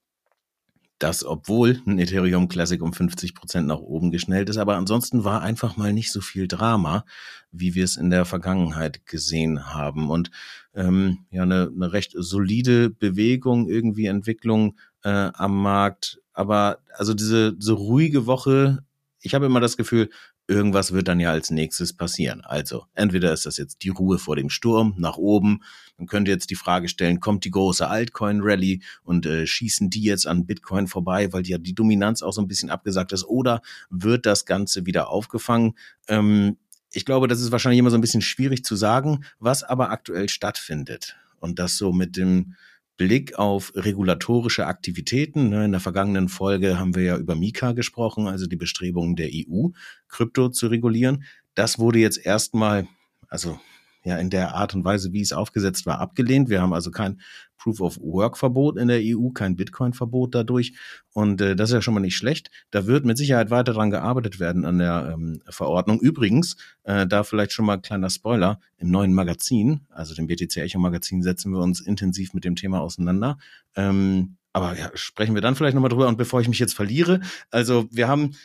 das, 0.99 1.25
obwohl 1.25 1.81
ein 1.87 1.99
Ethereum 1.99 2.49
Classic 2.49 2.81
um 2.81 2.93
50 2.93 3.35
Prozent 3.35 3.67
nach 3.67 3.79
oben 3.79 4.11
geschnellt 4.11 4.49
ist, 4.49 4.57
aber 4.57 4.77
ansonsten 4.77 5.25
war 5.25 5.43
einfach 5.43 5.77
mal 5.77 5.93
nicht 5.93 6.11
so 6.13 6.21
viel 6.21 6.49
Drama, 6.49 7.05
wie 7.51 7.75
wir 7.75 7.85
es 7.85 7.97
in 7.97 8.11
der 8.11 8.25
Vergangenheit 8.25 9.05
gesehen 9.07 9.75
haben. 9.75 10.09
Und 10.11 10.31
ähm, 10.75 11.27
ja 11.31 11.43
eine, 11.43 11.71
eine 11.75 11.93
recht 11.93 12.13
solide 12.17 12.91
Bewegung, 12.91 13.69
irgendwie 13.69 14.07
Entwicklung 14.07 14.77
äh, 15.03 15.31
am 15.35 15.61
Markt, 15.61 16.21
aber 16.33 16.79
also 16.97 17.15
diese, 17.15 17.55
diese 17.55 17.75
ruhige 17.75 18.27
Woche, 18.27 18.85
ich 19.25 19.35
habe 19.35 19.47
immer 19.47 19.61
das 19.61 19.79
Gefühl, 19.79 20.11
irgendwas 20.47 20.93
wird 20.93 21.09
dann 21.09 21.19
ja 21.19 21.31
als 21.31 21.51
nächstes 21.51 21.95
passieren. 21.95 22.43
Also 22.43 22.85
entweder 22.93 23.33
ist 23.33 23.47
das 23.47 23.57
jetzt 23.57 23.83
die 23.83 23.89
Ruhe 23.89 24.19
vor 24.19 24.37
dem 24.37 24.51
Sturm 24.51 24.95
nach 24.99 25.17
oben, 25.17 25.61
man 25.97 26.07
könnte 26.07 26.31
jetzt 26.31 26.51
die 26.51 26.57
Frage 26.57 26.89
stellen, 26.89 27.21
kommt 27.21 27.45
die 27.45 27.51
große 27.51 27.89
Altcoin-Rally 27.89 28.83
und 29.03 29.25
äh, 29.25 29.47
schießen 29.47 29.89
die 29.89 30.03
jetzt 30.03 30.27
an 30.27 30.45
Bitcoin 30.45 30.89
vorbei, 30.89 31.33
weil 31.33 31.47
ja 31.47 31.57
die 31.57 31.75
Dominanz 31.75 32.23
auch 32.23 32.33
so 32.33 32.43
ein 32.43 32.49
bisschen 32.49 32.69
abgesagt 32.69 33.13
ist, 33.13 33.25
oder 33.25 33.63
wird 33.89 34.27
das 34.27 34.45
Ganze 34.45 34.85
wieder 34.85 35.09
aufgefangen? 35.09 35.75
Ähm, 36.07 36.59
ich 36.93 37.07
glaube, 37.07 37.27
das 37.27 37.41
ist 37.41 37.51
wahrscheinlich 37.51 37.79
immer 37.79 37.91
so 37.91 37.97
ein 37.97 38.03
bisschen 38.03 38.23
schwierig 38.23 38.63
zu 38.63 38.77
sagen, 38.77 39.25
was 39.39 39.63
aber 39.63 39.91
aktuell 39.91 40.29
stattfindet. 40.29 41.17
Und 41.41 41.59
das 41.59 41.79
so 41.79 41.93
mit 41.93 42.17
dem 42.17 42.55
Blick 42.97 43.39
auf 43.39 43.73
regulatorische 43.75 44.67
Aktivitäten. 44.67 45.49
Ne, 45.49 45.65
in 45.65 45.73
der 45.73 45.81
vergangenen 45.81 46.29
Folge 46.29 46.79
haben 46.79 46.95
wir 46.95 47.03
ja 47.03 47.17
über 47.17 47.35
Mika 47.35 47.73
gesprochen, 47.73 48.29
also 48.29 48.47
die 48.47 48.57
Bestrebungen 48.57 49.17
der 49.17 49.31
EU, 49.33 49.69
Krypto 50.09 50.49
zu 50.49 50.69
regulieren. 50.69 51.25
Das 51.55 51.79
wurde 51.79 51.99
jetzt 51.99 52.25
erstmal, 52.25 52.87
also 53.29 53.59
ja 54.05 54.19
in 54.19 54.31
der 54.31 54.55
Art 54.55 54.75
und 54.75 54.85
Weise, 54.85 55.13
wie 55.13 55.23
es 55.23 55.33
aufgesetzt 55.33 55.87
war, 55.87 55.99
abgelehnt. 55.99 56.49
Wir 56.49 56.61
haben 56.61 56.73
also 56.73 56.91
kein 56.91 57.21
Proof 57.65 57.81
of 57.81 57.99
Work 58.03 58.37
Verbot 58.37 58.77
in 58.77 58.89
der 58.89 59.01
EU, 59.03 59.31
kein 59.31 59.57
Bitcoin 59.57 59.95
Verbot 59.95 60.35
dadurch. 60.35 60.75
Und 61.15 61.41
äh, 61.41 61.57
das 61.57 61.71
ist 61.71 61.75
ja 61.75 61.81
schon 61.81 61.95
mal 61.95 62.01
nicht 62.01 62.17
schlecht. 62.17 62.51
Da 62.71 62.87
wird 62.87 63.07
mit 63.07 63.17
Sicherheit 63.17 63.51
weiter 63.51 63.73
dran 63.73 63.91
gearbeitet 63.91 64.39
werden 64.39 64.67
an 64.67 64.79
der 64.79 65.15
ähm, 65.15 65.41
Verordnung. 65.49 65.99
Übrigens, 65.99 66.57
äh, 66.83 67.07
da 67.07 67.25
vielleicht 67.25 67.53
schon 67.53 67.65
mal 67.65 67.75
ein 67.75 67.83
kleiner 67.83 68.11
Spoiler, 68.11 68.61
im 68.77 68.91
neuen 68.91 69.15
Magazin, 69.15 69.81
also 69.89 70.15
dem 70.15 70.27
BTC 70.27 70.59
Echo 70.59 70.79
Magazin, 70.79 71.23
setzen 71.23 71.53
wir 71.53 71.61
uns 71.61 71.81
intensiv 71.81 72.35
mit 72.35 72.45
dem 72.45 72.55
Thema 72.55 72.83
auseinander. 72.83 73.39
Ähm, 73.77 74.37
aber 74.53 74.79
ja, 74.79 74.91
sprechen 74.95 75.35
wir 75.35 75.41
dann 75.41 75.57
vielleicht 75.57 75.75
nochmal 75.75 75.89
drüber. 75.89 76.07
Und 76.07 76.19
bevor 76.19 76.43
ich 76.43 76.49
mich 76.49 76.59
jetzt 76.59 76.75
verliere, 76.75 77.21
also 77.51 77.89
wir 77.91 78.09
haben 78.09 78.37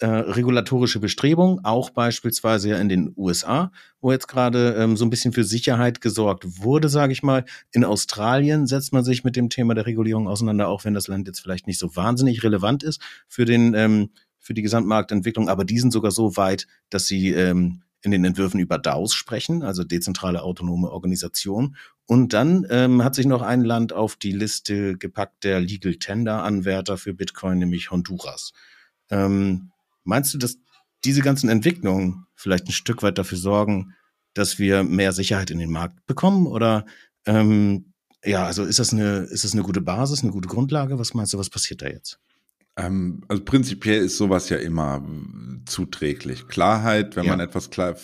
äh, 0.00 0.06
regulatorische 0.06 1.00
Bestrebungen, 1.00 1.64
auch 1.64 1.90
beispielsweise 1.90 2.74
in 2.74 2.88
den 2.88 3.12
USA, 3.16 3.72
wo 4.00 4.12
jetzt 4.12 4.28
gerade 4.28 4.74
ähm, 4.78 4.96
so 4.96 5.04
ein 5.04 5.10
bisschen 5.10 5.32
für 5.32 5.44
Sicherheit 5.44 6.00
gesorgt 6.00 6.62
wurde, 6.62 6.88
sage 6.88 7.12
ich 7.12 7.22
mal. 7.22 7.44
In 7.72 7.84
Australien 7.84 8.66
setzt 8.66 8.92
man 8.92 9.04
sich 9.04 9.24
mit 9.24 9.34
dem 9.34 9.50
Thema 9.50 9.74
der 9.74 9.86
Regulierung 9.86 10.28
auseinander, 10.28 10.68
auch 10.68 10.84
wenn 10.84 10.94
das 10.94 11.08
Land 11.08 11.26
jetzt 11.26 11.40
vielleicht 11.40 11.66
nicht 11.66 11.78
so 11.78 11.96
wahnsinnig 11.96 12.44
relevant 12.44 12.82
ist 12.82 13.00
für 13.26 13.44
den 13.44 13.74
ähm, 13.74 14.10
für 14.38 14.54
die 14.54 14.62
Gesamtmarktentwicklung, 14.62 15.48
aber 15.48 15.64
die 15.64 15.78
sind 15.78 15.92
sogar 15.92 16.10
so 16.10 16.36
weit, 16.36 16.66
dass 16.90 17.06
sie 17.06 17.32
ähm, 17.32 17.82
in 18.02 18.12
den 18.12 18.24
Entwürfen 18.24 18.60
über 18.60 18.78
DAOs 18.78 19.14
sprechen, 19.14 19.62
also 19.62 19.84
dezentrale 19.84 20.42
autonome 20.42 20.90
Organisation. 20.90 21.76
Und 22.06 22.32
dann 22.32 22.66
ähm, 22.70 23.04
hat 23.04 23.14
sich 23.14 23.26
noch 23.26 23.42
ein 23.42 23.64
Land 23.64 23.92
auf 23.92 24.16
die 24.16 24.32
Liste 24.32 24.96
gepackt, 24.96 25.44
der 25.44 25.60
Legal 25.60 25.96
Tender 25.96 26.44
Anwärter 26.44 26.96
für 26.96 27.12
Bitcoin, 27.12 27.58
nämlich 27.58 27.90
Honduras. 27.90 28.52
Ähm, 29.10 29.70
Meinst 30.08 30.32
du, 30.32 30.38
dass 30.38 30.56
diese 31.04 31.20
ganzen 31.20 31.50
Entwicklungen 31.50 32.24
vielleicht 32.34 32.66
ein 32.66 32.72
Stück 32.72 33.02
weit 33.02 33.18
dafür 33.18 33.36
sorgen, 33.36 33.94
dass 34.32 34.58
wir 34.58 34.82
mehr 34.82 35.12
Sicherheit 35.12 35.50
in 35.50 35.58
den 35.58 35.70
Markt 35.70 36.06
bekommen? 36.06 36.46
Oder 36.46 36.86
ähm, 37.26 37.92
ja, 38.24 38.46
also 38.46 38.64
ist 38.64 38.78
das 38.78 38.94
eine, 38.94 39.18
ist 39.18 39.44
das 39.44 39.52
eine 39.52 39.62
gute 39.62 39.82
Basis, 39.82 40.22
eine 40.22 40.32
gute 40.32 40.48
Grundlage? 40.48 40.98
Was 40.98 41.12
meinst 41.12 41.34
du, 41.34 41.38
was 41.38 41.50
passiert 41.50 41.82
da 41.82 41.88
jetzt? 41.88 42.18
Ähm, 42.78 43.22
also 43.28 43.44
prinzipiell 43.44 44.02
ist 44.02 44.16
sowas 44.16 44.48
ja 44.48 44.56
immer 44.56 45.06
zuträglich. 45.66 46.48
Klarheit, 46.48 47.14
wenn 47.14 47.24
ja. 47.24 47.32
man 47.32 47.40
etwas 47.40 47.68
klar, 47.68 47.94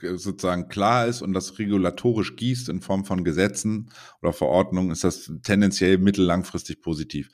sozusagen 0.00 0.68
klar 0.68 1.06
ist 1.06 1.22
und 1.22 1.32
das 1.32 1.60
regulatorisch 1.60 2.34
gießt 2.34 2.70
in 2.70 2.80
Form 2.80 3.04
von 3.04 3.22
Gesetzen 3.22 3.90
oder 4.20 4.32
Verordnungen, 4.32 4.90
ist 4.90 5.04
das 5.04 5.30
tendenziell 5.44 5.98
mittellangfristig 5.98 6.80
positiv. 6.80 7.30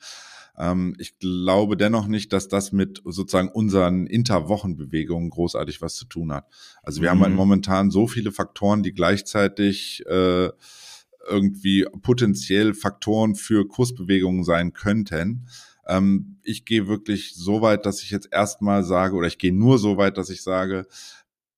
Ähm, 0.59 0.95
ich 0.99 1.17
glaube 1.17 1.77
dennoch 1.77 2.07
nicht, 2.07 2.33
dass 2.33 2.49
das 2.49 2.71
mit 2.71 3.01
sozusagen 3.05 3.49
unseren 3.49 4.05
Interwochenbewegungen 4.05 5.29
großartig 5.29 5.81
was 5.81 5.95
zu 5.95 6.05
tun 6.05 6.33
hat. 6.33 6.45
Also 6.83 7.01
wir 7.01 7.09
mhm. 7.09 7.11
haben 7.11 7.23
halt 7.23 7.35
momentan 7.35 7.91
so 7.91 8.07
viele 8.07 8.31
Faktoren, 8.31 8.83
die 8.83 8.93
gleichzeitig 8.93 10.03
äh, 10.07 10.49
irgendwie 11.27 11.85
potenziell 12.01 12.73
Faktoren 12.73 13.35
für 13.35 13.67
Kursbewegungen 13.67 14.43
sein 14.43 14.73
könnten. 14.73 15.47
Ähm, 15.87 16.37
ich 16.43 16.65
gehe 16.65 16.87
wirklich 16.87 17.35
so 17.35 17.61
weit, 17.61 17.85
dass 17.85 18.03
ich 18.03 18.11
jetzt 18.11 18.29
erstmal 18.31 18.83
sage, 18.83 19.15
oder 19.15 19.27
ich 19.27 19.37
gehe 19.37 19.53
nur 19.53 19.79
so 19.79 19.97
weit, 19.97 20.17
dass 20.17 20.29
ich 20.29 20.43
sage, 20.43 20.85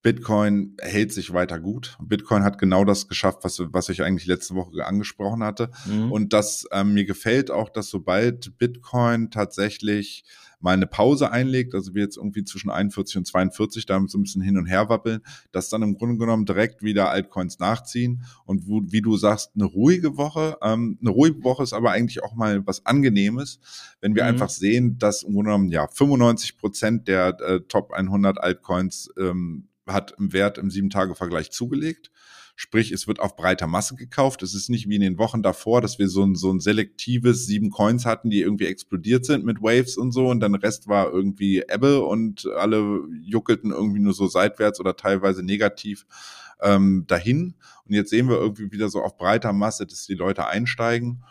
Bitcoin 0.01 0.75
hält 0.81 1.13
sich 1.13 1.31
weiter 1.33 1.59
gut. 1.59 1.97
Bitcoin 2.01 2.43
hat 2.43 2.57
genau 2.57 2.85
das 2.85 3.07
geschafft, 3.07 3.39
was, 3.43 3.61
was 3.71 3.89
ich 3.89 4.01
eigentlich 4.01 4.25
letzte 4.25 4.55
Woche 4.55 4.85
angesprochen 4.85 5.43
hatte. 5.43 5.69
Mhm. 5.85 6.11
Und 6.11 6.33
das 6.33 6.65
ähm, 6.71 6.93
mir 6.93 7.05
gefällt 7.05 7.51
auch, 7.51 7.69
dass 7.69 7.89
sobald 7.89 8.57
Bitcoin 8.57 9.29
tatsächlich 9.29 10.23
mal 10.61 10.73
eine 10.73 10.87
Pause 10.87 11.31
einlegt, 11.31 11.73
also 11.73 11.93
wir 11.93 12.03
jetzt 12.03 12.17
irgendwie 12.17 12.43
zwischen 12.43 12.69
41 12.69 13.17
und 13.17 13.25
42 13.25 13.85
da 13.85 13.99
so 14.07 14.17
ein 14.17 14.23
bisschen 14.23 14.41
hin 14.41 14.57
und 14.57 14.67
her 14.67 14.89
wappeln, 14.89 15.21
dass 15.51 15.69
dann 15.69 15.81
im 15.81 15.95
Grunde 15.95 16.17
genommen 16.17 16.45
direkt 16.45 16.83
wieder 16.83 17.09
Altcoins 17.09 17.59
nachziehen 17.59 18.23
und 18.45 18.67
wo, 18.67 18.81
wie 18.85 19.01
du 19.01 19.17
sagst, 19.17 19.51
eine 19.55 19.65
ruhige 19.65 20.17
Woche. 20.17 20.57
Ähm, 20.61 20.97
eine 21.01 21.09
ruhige 21.09 21.43
Woche 21.43 21.63
ist 21.63 21.73
aber 21.73 21.91
eigentlich 21.91 22.23
auch 22.23 22.35
mal 22.35 22.65
was 22.65 22.85
Angenehmes, 22.85 23.59
wenn 24.01 24.15
wir 24.15 24.23
mhm. 24.23 24.29
einfach 24.29 24.49
sehen, 24.49 24.97
dass 24.97 25.23
im 25.23 25.33
Grunde 25.33 25.49
genommen 25.49 25.69
ja 25.69 25.87
95 25.87 26.57
Prozent 26.57 27.07
der 27.07 27.39
äh, 27.41 27.61
Top 27.61 27.91
100 27.91 28.39
Altcoins 28.39 29.09
ähm, 29.17 29.67
hat 29.93 30.15
im 30.17 30.33
Wert 30.33 30.57
im 30.57 30.69
Sieben-Tage-Vergleich 30.69 31.51
zugelegt. 31.51 32.11
Sprich, 32.55 32.91
es 32.91 33.07
wird 33.07 33.19
auf 33.19 33.35
breiter 33.35 33.65
Masse 33.65 33.95
gekauft. 33.95 34.43
Es 34.43 34.53
ist 34.53 34.69
nicht 34.69 34.87
wie 34.87 34.95
in 34.95 35.01
den 35.01 35.17
Wochen 35.17 35.41
davor, 35.41 35.81
dass 35.81 35.99
wir 35.99 36.07
so 36.07 36.23
ein, 36.23 36.35
so 36.35 36.51
ein 36.51 36.59
selektives 36.59 37.45
sieben 37.45 37.71
Coins 37.71 38.05
hatten, 38.05 38.29
die 38.29 38.41
irgendwie 38.41 38.67
explodiert 38.67 39.25
sind 39.25 39.45
mit 39.45 39.61
Waves 39.61 39.97
und 39.97 40.11
so 40.11 40.27
und 40.27 40.41
dann 40.41 40.53
Rest 40.55 40.87
war 40.87 41.11
irgendwie 41.11 41.63
Ebbe 41.67 42.03
und 42.03 42.45
alle 42.57 43.01
juckelten 43.23 43.71
irgendwie 43.71 43.99
nur 43.99 44.13
so 44.13 44.27
seitwärts 44.27 44.79
oder 44.79 44.95
teilweise 44.95 45.43
negativ 45.43 46.05
ähm, 46.61 47.05
dahin. 47.07 47.55
Und 47.85 47.95
jetzt 47.95 48.09
sehen 48.09 48.29
wir 48.29 48.37
irgendwie 48.37 48.71
wieder 48.71 48.89
so 48.89 49.01
auf 49.01 49.17
breiter 49.17 49.53
Masse, 49.53 49.85
dass 49.87 50.05
die 50.05 50.13
Leute 50.13 50.45
einsteigen. 50.47 51.23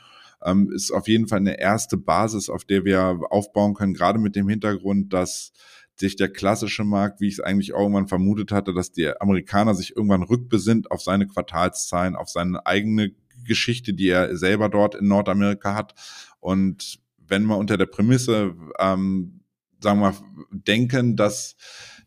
Ähm, 0.43 0.73
ist 0.73 0.91
auf 0.91 1.07
jeden 1.07 1.29
Fall 1.29 1.39
eine 1.39 1.61
erste 1.61 1.97
Basis, 1.97 2.49
auf 2.49 2.65
der 2.65 2.85
wir 2.85 3.21
aufbauen 3.31 3.75
können, 3.75 3.95
gerade 3.95 4.19
mit 4.19 4.37
dem 4.37 4.49
Hintergrund, 4.49 5.13
dass 5.13 5.53
sich 6.01 6.17
der 6.17 6.33
klassische 6.33 6.85
Markt, 6.85 7.21
wie 7.21 7.29
ich 7.29 7.35
es 7.35 7.41
eigentlich 7.41 7.71
irgendwann 7.71 8.09
vermutet 8.09 8.51
hatte, 8.51 8.75
dass 8.75 8.91
die 8.91 9.09
Amerikaner 9.21 9.75
sich 9.75 9.95
irgendwann 9.95 10.23
rückbesinnt 10.23 10.91
auf 10.91 11.03
seine 11.03 11.27
Quartalszahlen, 11.27 12.17
auf 12.17 12.29
seine 12.29 12.67
eigene 12.67 13.13
Geschichte, 13.45 13.95
die 13.95 14.09
er 14.09 14.37
selber 14.37 14.69
dort 14.69 14.95
in 14.95 15.09
Nordamerika 15.09 15.75
hat. 15.75 15.95
Und 16.41 16.99
wenn 17.19 17.45
wir 17.45 17.57
unter 17.57 17.77
der 17.77 17.87
Prämisse, 17.87 18.55
ähm, 18.79 19.41
sagen 19.81 20.01
wir, 20.01 20.15
denken, 20.51 21.17
dass 21.17 21.57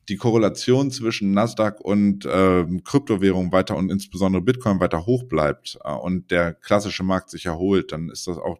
die 0.10 0.18
Korrelation 0.18 0.92
zwischen 0.92 1.32
Nasdaq 1.32 1.80
und 1.80 2.26
äh, 2.26 2.66
Kryptowährungen 2.84 3.52
weiter 3.52 3.78
und 3.78 3.90
insbesondere 3.90 4.42
Bitcoin 4.42 4.80
weiter 4.80 5.06
hoch 5.06 5.24
bleibt 5.24 5.78
äh, 5.84 5.92
und 5.92 6.30
der 6.30 6.54
klassische 6.54 7.04
Markt 7.04 7.30
sich 7.30 7.46
erholt, 7.46 7.92
dann 7.92 8.10
ist 8.10 8.28
das 8.28 8.38
auch 8.38 8.60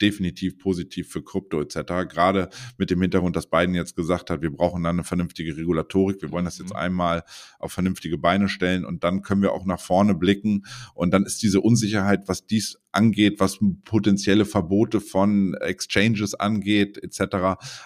definitiv 0.00 0.58
positiv 0.58 1.08
für 1.08 1.22
Krypto 1.22 1.60
etc. 1.60 1.76
Gerade 2.08 2.48
mit 2.78 2.90
dem 2.90 3.00
Hintergrund, 3.00 3.36
dass 3.36 3.48
Biden 3.48 3.74
jetzt 3.74 3.96
gesagt 3.96 4.30
hat, 4.30 4.42
wir 4.42 4.50
brauchen 4.50 4.82
dann 4.82 4.96
eine 4.96 5.04
vernünftige 5.04 5.56
Regulatorik, 5.56 6.22
wir 6.22 6.30
wollen 6.30 6.44
das 6.44 6.58
jetzt 6.58 6.70
mhm. 6.70 6.76
einmal 6.76 7.24
auf 7.58 7.72
vernünftige 7.72 8.18
Beine 8.18 8.48
stellen 8.48 8.84
und 8.84 9.04
dann 9.04 9.22
können 9.22 9.42
wir 9.42 9.52
auch 9.52 9.66
nach 9.66 9.80
vorne 9.80 10.14
blicken 10.14 10.64
und 10.94 11.12
dann 11.12 11.24
ist 11.24 11.42
diese 11.42 11.60
Unsicherheit, 11.60 12.28
was 12.28 12.46
dies 12.46 12.78
angeht, 12.92 13.40
was 13.40 13.58
potenzielle 13.84 14.44
Verbote 14.44 15.00
von 15.00 15.54
Exchanges 15.54 16.34
angeht 16.34 16.98
etc., 17.02 17.20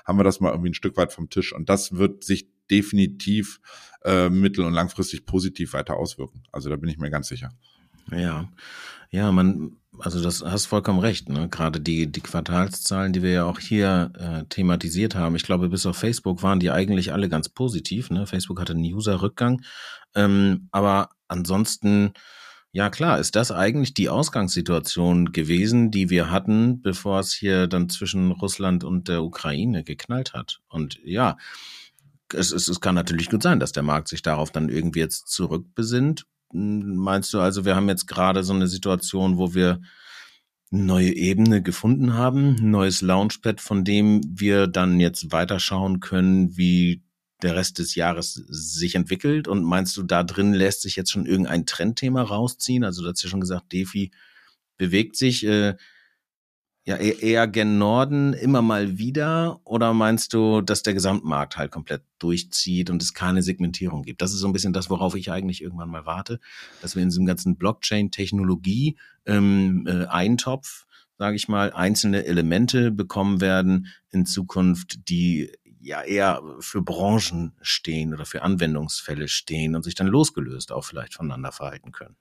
haben 0.05 0.19
wir 0.19 0.25
das 0.25 0.41
mal 0.41 0.51
irgendwie 0.51 0.71
ein 0.71 0.75
Stück 0.75 0.97
weit 0.97 1.13
vom 1.13 1.29
Tisch 1.31 1.55
und 1.55 1.69
das 1.69 1.93
wird 1.97 2.25
sich 2.25 2.49
definitiv 2.71 3.61
äh, 4.05 4.29
mittel- 4.29 4.65
und 4.65 4.73
langfristig 4.73 5.27
positiv 5.27 5.73
weiter 5.73 5.97
auswirken. 5.97 6.43
Also 6.53 6.71
da 6.71 6.77
bin 6.77 6.89
ich 6.89 6.99
mir 6.99 7.11
ganz 7.11 7.29
sicher. 7.29 7.53
Ja, 8.11 8.49
ja, 9.11 9.31
man, 9.31 9.77
also 10.01 10.21
das 10.21 10.43
hast 10.43 10.67
vollkommen 10.67 10.99
recht. 10.99 11.29
Ne? 11.29 11.49
Gerade 11.49 11.81
die, 11.81 12.11
die 12.11 12.21
Quartalszahlen, 12.21 13.13
die 13.13 13.23
wir 13.23 13.31
ja 13.31 13.45
auch 13.45 13.61
hier 13.61 14.13
äh, 14.19 14.45
thematisiert 14.49 15.15
haben, 15.15 15.37
ich 15.37 15.45
glaube, 15.45 15.69
bis 15.69 15.87
auf 15.87 15.97
Facebook 15.97 16.43
waren 16.43 16.61
die 16.61 16.71
eigentlich 16.71 17.13
alle 17.13 17.29
ganz 17.29 17.49
positiv. 17.49 18.11
Ne? 18.11 18.27
Facebook 18.27 18.61
hatte 18.61 18.73
einen 18.73 18.85
User-Rückgang. 18.85 19.63
Ähm, 20.15 20.69
aber 20.73 21.11
ansonsten, 21.29 22.13
ja 22.73 22.91
klar, 22.91 23.21
ist 23.21 23.37
das 23.37 23.53
eigentlich 23.53 23.95
die 23.95 24.09
Ausgangssituation 24.09 25.33
gewesen, 25.33 25.93
die 25.93 26.11
wir 26.11 26.31
hatten, 26.31 26.83
bevor 26.83 27.21
es 27.21 27.33
hier 27.33 27.69
dann 27.69 27.89
zwischen 27.89 28.33
Russland 28.33 28.83
und 28.83 29.07
der 29.09 29.23
Ukraine 29.23 29.85
geknallt 29.85 30.33
hat. 30.33 30.61
Und 30.69 30.99
ja, 31.05 31.37
es, 32.33 32.51
es, 32.51 32.67
es 32.67 32.81
kann 32.81 32.97
natürlich 32.97 33.31
gut 33.31 33.45
sein, 33.45 33.61
dass 33.61 33.71
der 33.71 33.85
Markt 33.85 34.09
sich 34.09 34.23
darauf 34.23 34.51
dann 34.51 34.69
irgendwie 34.69 35.01
jetzt 35.01 35.29
zurückbesinnt 35.29 36.27
Meinst 36.55 37.35
du 37.35 37.41
also, 37.41 37.65
wir 37.65 37.75
haben 37.75 37.89
jetzt 37.89 38.07
gerade 38.07 38.45
so 38.45 38.53
eine 38.53 38.69
Situation, 38.69 39.39
wo 39.39 39.55
wir 39.55 39.81
eine 40.71 40.85
neue 40.85 41.13
Ebene 41.13 41.63
gefunden 41.63 42.15
haben, 42.15 42.57
ein 42.61 42.71
neues 42.71 43.03
Launchpad, 43.03 43.61
von 43.61 43.85
dem 43.85 44.21
wir 44.25 44.69
dann 44.69 45.01
jetzt 45.01 45.33
weiterschauen 45.33 46.01
können, 46.01 46.57
wie 46.57 47.03
der 47.43 47.57
Rest 47.57 47.79
des 47.79 47.97
Jahres 47.97 48.35
sich 48.35 48.95
entwickelt? 48.95 49.49
Und 49.49 49.65
meinst 49.65 49.97
du, 49.97 50.05
da 50.05 50.23
drin 50.23 50.55
lässt 50.55 50.83
sich 50.83 50.97
jetzt 50.97 51.11
schon 51.11 51.27
irgendein 51.27 51.67
Trendthema 51.67 52.23
rausziehen? 52.23 52.85
Also 52.85 53.03
du 53.03 53.09
hast 53.11 53.23
ja 53.23 53.29
schon 53.29 53.41
gesagt, 53.41 53.73
Defi 53.73 54.13
bewegt 54.77 55.17
sich. 55.17 55.45
Äh, 55.45 55.75
ja, 56.85 56.97
e-, 56.97 57.19
eher 57.19 57.47
gen 57.49 57.79
Norden 57.79 58.35
immer 58.35 58.63
mal 58.63 58.99
wieder? 58.99 59.61
Oder 59.65 59.95
meinst 59.95 60.35
du, 60.35 60.61
dass 60.61 60.83
der 60.83 60.95
Gesamtmarkt 60.95 61.57
halt 61.57 61.71
komplett 61.71 62.03
durchzieht 62.19 62.91
und 62.91 63.03
es 63.03 63.15
keine 63.15 63.43
Segmentierung 63.43 64.03
gibt? 64.03 64.21
Das 64.23 64.33
ist 64.33 64.41
so 64.41 64.47
ein 64.47 64.53
bisschen 64.53 64.73
das, 64.73 64.91
worauf 64.91 65.15
ich 65.15 65.31
eigentlich 65.31 65.63
irgendwann 65.63 65.91
mal 65.91 66.07
warte, 66.07 66.41
dass 66.83 66.95
wir 66.95 67.03
in 67.03 67.09
diesem 67.09 67.27
ganzen 67.27 67.57
Blockchain-Technologie 67.57 68.97
ähm, 69.25 69.87
äh, 69.87 70.05
Eintopf, 70.07 70.87
sage 71.17 71.37
ich 71.37 71.49
mal, 71.49 71.73
einzelne 71.73 72.27
Elemente 72.27 72.91
bekommen 72.91 73.41
werden 73.41 73.87
in 74.11 74.27
Zukunft, 74.27 75.09
die 75.09 75.51
ja 75.81 76.03
eher 76.03 76.43
für 76.61 76.83
Branchen 76.83 77.53
stehen 77.61 78.15
oder 78.15 78.25
für 78.27 78.43
Anwendungsfälle 78.43 79.29
stehen 79.29 79.75
und 79.75 79.85
sich 79.85 79.95
dann 79.95 80.07
losgelöst 80.07 80.73
auch 80.73 80.85
vielleicht 80.85 81.15
voneinander 81.15 81.53
verhalten 81.53 81.93
können. 81.93 82.17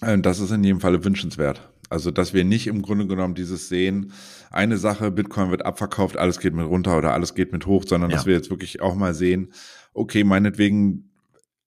Äh, 0.00 0.18
das 0.18 0.38
ist 0.40 0.50
in 0.50 0.64
jedem 0.64 0.80
Falle 0.80 1.04
wünschenswert. 1.04 1.73
Also, 1.94 2.10
dass 2.10 2.34
wir 2.34 2.42
nicht 2.42 2.66
im 2.66 2.82
Grunde 2.82 3.06
genommen 3.06 3.36
dieses 3.36 3.68
sehen, 3.68 4.10
eine 4.50 4.78
Sache, 4.78 5.12
Bitcoin 5.12 5.52
wird 5.52 5.64
abverkauft, 5.64 6.16
alles 6.16 6.40
geht 6.40 6.52
mit 6.52 6.66
runter 6.66 6.98
oder 6.98 7.12
alles 7.12 7.36
geht 7.36 7.52
mit 7.52 7.66
hoch, 7.66 7.84
sondern 7.86 8.10
ja. 8.10 8.16
dass 8.16 8.26
wir 8.26 8.34
jetzt 8.34 8.50
wirklich 8.50 8.82
auch 8.82 8.96
mal 8.96 9.14
sehen, 9.14 9.52
okay, 9.92 10.24
meinetwegen 10.24 11.08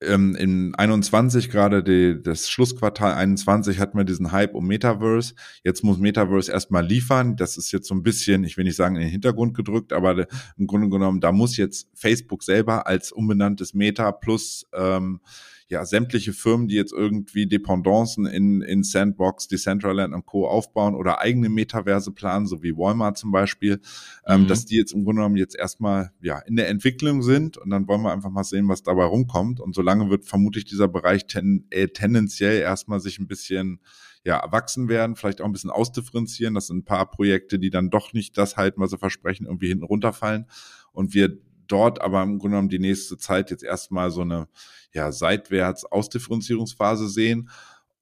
ähm, 0.01 0.35
in 0.35 0.75
21 0.75 1.49
gerade 1.49 1.81
die, 1.81 2.21
das 2.21 2.49
Schlussquartal 2.49 3.13
21 3.13 3.79
hatten 3.79 3.97
wir 3.97 4.03
diesen 4.03 4.33
Hype 4.33 4.53
um 4.53 4.67
Metaverse. 4.67 5.33
Jetzt 5.63 5.85
muss 5.85 5.97
Metaverse 5.97 6.51
erstmal 6.51 6.85
liefern. 6.85 7.37
Das 7.37 7.57
ist 7.57 7.71
jetzt 7.71 7.87
so 7.87 7.95
ein 7.95 8.03
bisschen, 8.03 8.43
ich 8.43 8.57
will 8.57 8.65
nicht 8.65 8.75
sagen 8.75 8.95
in 8.97 9.03
den 9.03 9.09
Hintergrund 9.09 9.55
gedrückt, 9.55 9.93
aber 9.93 10.27
im 10.57 10.67
Grunde 10.67 10.89
genommen, 10.89 11.21
da 11.21 11.31
muss 11.31 11.55
jetzt 11.55 11.87
Facebook 11.93 12.43
selber 12.43 12.85
als 12.85 13.13
umbenanntes 13.13 13.73
Meta 13.73 14.11
plus 14.11 14.67
ähm, 14.73 15.21
ja, 15.69 15.85
sämtliche 15.85 16.31
Firmen, 16.31 16.67
die 16.69 16.75
jetzt 16.75 16.93
irgendwie 16.93 17.45
Dependancen 17.45 18.25
in, 18.25 18.61
in 18.61 18.83
Sandbox, 18.83 19.49
Decentraland 19.49 20.13
und 20.13 20.25
Co. 20.25 20.47
aufbauen 20.47 20.95
oder 20.95 21.19
eigene 21.19 21.49
Metaverse 21.49 22.11
planen, 22.11 22.47
so 22.47 22.63
wie 22.63 22.77
Walmart 22.77 23.17
zum 23.17 23.31
Beispiel, 23.31 23.81
ähm, 24.25 24.43
mhm. 24.43 24.47
dass 24.47 24.65
die 24.65 24.77
jetzt 24.77 24.93
im 24.93 25.03
Grunde 25.03 25.19
genommen 25.19 25.35
jetzt 25.35 25.55
erstmal 25.55 26.11
ja 26.21 26.39
in 26.39 26.55
der 26.55 26.69
Entwicklung 26.69 27.21
sind 27.21 27.57
und 27.57 27.69
dann 27.69 27.87
wollen 27.87 28.01
wir 28.01 28.13
einfach 28.13 28.29
mal 28.29 28.45
sehen, 28.45 28.69
was 28.69 28.81
dabei 28.81 29.03
rumkommt. 29.03 29.59
Und 29.59 29.75
solange 29.75 30.09
wird 30.09 30.25
vermutlich 30.25 30.63
dieser 30.63 30.87
Bereich 30.87 31.27
ten, 31.27 31.65
äh, 31.69 31.89
tendenziell 31.89 32.61
erstmal 32.61 33.01
sich 33.01 33.19
ein 33.19 33.27
bisschen 33.27 33.81
ja, 34.23 34.37
erwachsen 34.37 34.87
werden, 34.87 35.15
vielleicht 35.15 35.41
auch 35.41 35.45
ein 35.45 35.53
bisschen 35.53 35.69
ausdifferenzieren. 35.69 36.53
Das 36.53 36.67
sind 36.67 36.77
ein 36.77 36.85
paar 36.85 37.09
Projekte, 37.09 37.59
die 37.59 37.69
dann 37.69 37.89
doch 37.89 38.13
nicht 38.13 38.37
das 38.37 38.57
halten, 38.57 38.79
was 38.81 38.91
sie 38.91 38.97
versprechen, 38.97 39.45
irgendwie 39.45 39.67
hinten 39.67 39.85
runterfallen. 39.85 40.47
Und 40.91 41.13
wir 41.13 41.37
dort 41.67 42.01
aber 42.01 42.23
im 42.23 42.39
Grunde 42.39 42.55
genommen 42.55 42.69
die 42.69 42.79
nächste 42.79 43.17
Zeit 43.17 43.51
jetzt 43.51 43.63
erstmal 43.63 44.11
so 44.11 44.21
eine 44.21 44.47
ja, 44.93 45.11
seitwärts 45.11 45.85
Ausdifferenzierungsphase 45.85 47.07
sehen. 47.07 47.49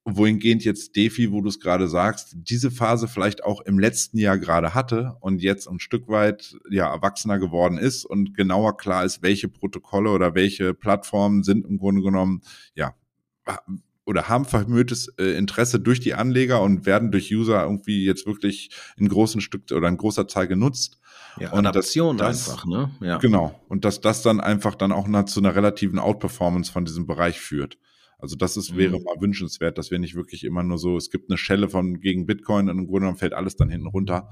Wohingehend 0.07 0.63
jetzt 0.63 0.95
Defi, 0.95 1.31
wo 1.31 1.41
du 1.41 1.49
es 1.49 1.59
gerade 1.59 1.87
sagst, 1.87 2.35
diese 2.37 2.69
Phase 2.69 3.07
vielleicht 3.07 3.43
auch 3.43 3.61
im 3.61 3.79
letzten 3.79 4.19
Jahr 4.19 4.37
gerade 4.37 4.75
hatte 4.75 5.17
und 5.19 5.41
jetzt 5.41 5.67
ein 5.67 5.79
Stück 5.79 6.07
weit 6.07 6.55
ja 6.69 6.91
erwachsener 6.93 7.39
geworden 7.39 7.79
ist 7.79 8.05
und 8.05 8.35
genauer 8.35 8.77
klar 8.77 9.03
ist, 9.03 9.23
welche 9.23 9.49
Protokolle 9.49 10.11
oder 10.11 10.35
welche 10.35 10.75
Plattformen 10.75 11.41
sind 11.41 11.65
im 11.65 11.79
Grunde 11.79 12.03
genommen 12.03 12.41
ja 12.75 12.93
oder 14.05 14.29
haben 14.29 14.45
vermötes 14.45 15.07
äh, 15.17 15.37
Interesse 15.37 15.79
durch 15.79 15.99
die 15.99 16.13
Anleger 16.13 16.61
und 16.61 16.85
werden 16.85 17.11
durch 17.11 17.33
User 17.33 17.63
irgendwie 17.63 18.05
jetzt 18.05 18.25
wirklich 18.25 18.69
in 18.97 19.09
großen 19.09 19.41
Stück 19.41 19.71
oder 19.71 19.87
in 19.87 19.97
großer 19.97 20.27
Zahl 20.27 20.47
genutzt. 20.47 20.99
Ja, 21.39 21.51
und 21.51 21.65
Adaption 21.65 22.17
das, 22.17 22.49
einfach, 22.49 22.65
ne? 22.65 22.91
Ja. 23.01 23.17
Genau. 23.17 23.59
Und 23.67 23.83
dass 23.83 23.99
das 23.99 24.21
dann 24.21 24.39
einfach 24.39 24.75
dann 24.75 24.91
auch 24.91 25.07
zu 25.25 25.39
einer 25.39 25.55
relativen 25.55 25.99
Outperformance 25.99 26.71
von 26.71 26.85
diesem 26.85 27.07
Bereich 27.07 27.39
führt. 27.39 27.77
Also 28.17 28.37
das 28.37 28.55
ist, 28.55 28.71
mhm. 28.71 28.77
wäre 28.77 28.99
mal 29.01 29.19
wünschenswert, 29.19 29.77
dass 29.77 29.91
wir 29.91 29.99
nicht 29.99 30.15
wirklich 30.15 30.45
immer 30.45 30.63
nur 30.63 30.77
so, 30.77 30.95
es 30.95 31.09
gibt 31.09 31.29
eine 31.29 31.37
Schelle 31.37 31.67
von 31.67 31.99
gegen 31.99 32.25
Bitcoin 32.25 32.69
und 32.69 32.77
im 32.77 32.85
Grunde 32.85 33.01
genommen 33.01 33.17
fällt 33.17 33.33
alles 33.33 33.57
dann 33.57 33.69
hinten 33.69 33.87
runter. 33.87 34.29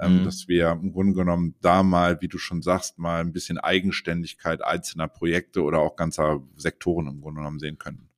Ähm, 0.00 0.20
mhm. 0.20 0.24
dass 0.24 0.48
wir 0.48 0.70
im 0.70 0.90
Grunde 0.92 1.12
genommen 1.12 1.54
da 1.60 1.82
mal, 1.82 2.22
wie 2.22 2.28
du 2.28 2.38
schon 2.38 2.62
sagst, 2.62 2.98
mal 2.98 3.20
ein 3.20 3.32
bisschen 3.32 3.58
Eigenständigkeit 3.58 4.64
einzelner 4.64 5.06
Projekte 5.06 5.62
oder 5.62 5.80
auch 5.80 5.96
ganzer 5.96 6.42
Sektoren 6.56 7.06
im 7.08 7.20
Grunde 7.20 7.40
genommen 7.40 7.58
sehen 7.58 7.78
können. 7.78 8.08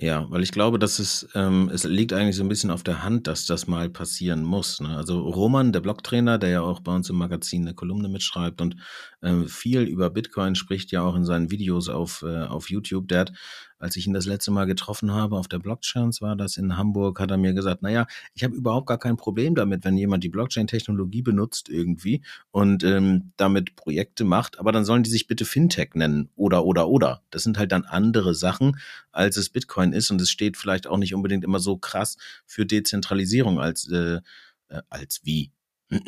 Ja, 0.00 0.30
weil 0.30 0.44
ich 0.44 0.52
glaube, 0.52 0.78
dass 0.78 1.00
es, 1.00 1.28
ähm, 1.34 1.68
es 1.74 1.82
liegt 1.82 2.12
eigentlich 2.12 2.36
so 2.36 2.44
ein 2.44 2.48
bisschen 2.48 2.70
auf 2.70 2.84
der 2.84 3.02
Hand, 3.02 3.26
dass 3.26 3.46
das 3.46 3.66
mal 3.66 3.90
passieren 3.90 4.44
muss. 4.44 4.80
Ne? 4.80 4.96
Also 4.96 5.20
Roman, 5.20 5.72
der 5.72 5.80
Blogtrainer, 5.80 6.38
der 6.38 6.50
ja 6.50 6.60
auch 6.60 6.78
bei 6.78 6.94
uns 6.94 7.10
im 7.10 7.16
Magazin 7.16 7.62
eine 7.62 7.74
Kolumne 7.74 8.08
mitschreibt 8.08 8.60
und 8.60 8.76
äh, 9.22 9.44
viel 9.46 9.82
über 9.82 10.10
Bitcoin 10.10 10.54
spricht 10.54 10.92
ja 10.92 11.02
auch 11.02 11.16
in 11.16 11.24
seinen 11.24 11.50
Videos 11.50 11.88
auf, 11.88 12.22
äh, 12.22 12.44
auf 12.44 12.70
YouTube, 12.70 13.08
der 13.08 13.20
hat 13.20 13.32
als 13.78 13.96
ich 13.96 14.06
ihn 14.06 14.12
das 14.12 14.26
letzte 14.26 14.50
Mal 14.50 14.64
getroffen 14.64 15.12
habe 15.12 15.36
auf 15.36 15.48
der 15.48 15.58
Blockchains, 15.58 16.20
war 16.20 16.36
das 16.36 16.56
in 16.56 16.76
Hamburg, 16.76 17.20
hat 17.20 17.30
er 17.30 17.36
mir 17.36 17.54
gesagt, 17.54 17.82
naja, 17.82 18.06
ich 18.34 18.44
habe 18.44 18.54
überhaupt 18.54 18.86
gar 18.86 18.98
kein 18.98 19.16
Problem 19.16 19.54
damit, 19.54 19.84
wenn 19.84 19.96
jemand 19.96 20.24
die 20.24 20.28
Blockchain-Technologie 20.28 21.22
benutzt 21.22 21.68
irgendwie 21.68 22.22
und 22.50 22.84
ähm, 22.84 23.32
damit 23.36 23.76
Projekte 23.76 24.24
macht, 24.24 24.58
aber 24.58 24.72
dann 24.72 24.84
sollen 24.84 25.02
die 25.02 25.10
sich 25.10 25.26
bitte 25.26 25.44
Fintech 25.44 25.90
nennen 25.94 26.28
oder 26.36 26.64
oder 26.64 26.88
oder. 26.88 27.22
Das 27.30 27.42
sind 27.42 27.58
halt 27.58 27.72
dann 27.72 27.84
andere 27.84 28.34
Sachen, 28.34 28.78
als 29.12 29.36
es 29.36 29.50
Bitcoin 29.50 29.92
ist 29.92 30.10
und 30.10 30.20
es 30.20 30.30
steht 30.30 30.56
vielleicht 30.56 30.86
auch 30.86 30.98
nicht 30.98 31.14
unbedingt 31.14 31.44
immer 31.44 31.60
so 31.60 31.76
krass 31.76 32.16
für 32.46 32.66
Dezentralisierung 32.66 33.60
als, 33.60 33.88
äh, 33.90 34.20
äh 34.68 34.82
als 34.88 35.20
wie. 35.24 35.52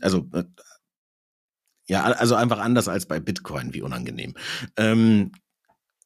also 0.00 0.28
äh, 0.32 0.44
ja, 1.90 2.04
also 2.04 2.36
einfach 2.36 2.60
anders 2.60 2.86
als 2.86 3.06
bei 3.06 3.18
Bitcoin, 3.18 3.74
wie 3.74 3.82
unangenehm. 3.82 4.34
Ähm, 4.76 5.32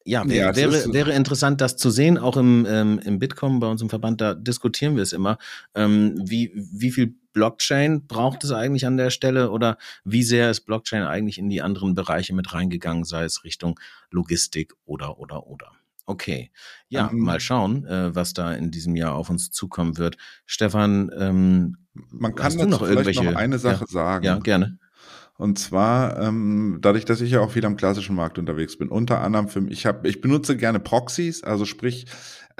ja, 0.04 0.28
wär, 0.28 0.36
ja 0.36 0.56
wäre, 0.56 0.92
wäre 0.92 1.12
interessant, 1.12 1.60
das 1.60 1.76
zu 1.76 1.90
sehen, 1.90 2.18
auch 2.18 2.36
im, 2.36 2.66
ähm, 2.68 3.00
im 3.04 3.18
Bitkom 3.18 3.60
bei 3.60 3.66
uns 3.66 3.80
im 3.82 3.88
Verband, 3.88 4.20
da 4.20 4.34
diskutieren 4.34 4.96
wir 4.96 5.02
es 5.02 5.12
immer. 5.12 5.38
Ähm, 5.74 6.14
wie, 6.24 6.52
wie 6.54 6.90
viel 6.90 7.14
Blockchain 7.32 8.06
braucht 8.06 8.44
es 8.44 8.52
eigentlich 8.52 8.86
an 8.86 8.96
der 8.96 9.10
Stelle 9.10 9.50
oder 9.50 9.78
wie 10.04 10.22
sehr 10.22 10.50
ist 10.50 10.62
Blockchain 10.62 11.02
eigentlich 11.02 11.38
in 11.38 11.48
die 11.48 11.62
anderen 11.62 11.94
Bereiche 11.94 12.34
mit 12.34 12.52
reingegangen, 12.52 13.04
sei 13.04 13.24
es 13.24 13.44
Richtung 13.44 13.80
Logistik 14.10 14.74
oder, 14.84 15.18
oder, 15.18 15.46
oder? 15.46 15.72
Okay, 16.06 16.50
ja, 16.88 17.10
ähm, 17.10 17.20
mal 17.20 17.40
schauen, 17.40 17.86
äh, 17.86 18.14
was 18.14 18.34
da 18.34 18.52
in 18.52 18.70
diesem 18.70 18.94
Jahr 18.94 19.14
auf 19.14 19.30
uns 19.30 19.50
zukommen 19.50 19.96
wird. 19.96 20.18
Stefan, 20.44 21.10
ähm, 21.18 21.78
man 22.10 22.34
kann 22.34 22.56
dazu 22.56 22.68
noch 22.68 22.82
irgendwelche 22.82 23.24
noch 23.24 23.36
eine 23.36 23.58
Sache 23.58 23.84
ja, 23.88 23.92
sagen. 23.92 24.24
Ja, 24.24 24.38
gerne. 24.38 24.78
Und 25.36 25.58
zwar 25.58 26.20
ähm, 26.20 26.78
dadurch, 26.80 27.04
dass 27.04 27.20
ich 27.20 27.32
ja 27.32 27.40
auch 27.40 27.50
viel 27.50 27.64
am 27.64 27.76
klassischen 27.76 28.14
Markt 28.14 28.38
unterwegs 28.38 28.78
bin. 28.78 28.88
Unter 28.88 29.20
anderem 29.20 29.48
für 29.48 29.66
ich 29.68 29.84
habe, 29.84 30.08
ich 30.08 30.20
benutze 30.20 30.56
gerne 30.56 30.78
Proxys, 30.78 31.42
also 31.42 31.64
sprich 31.64 32.06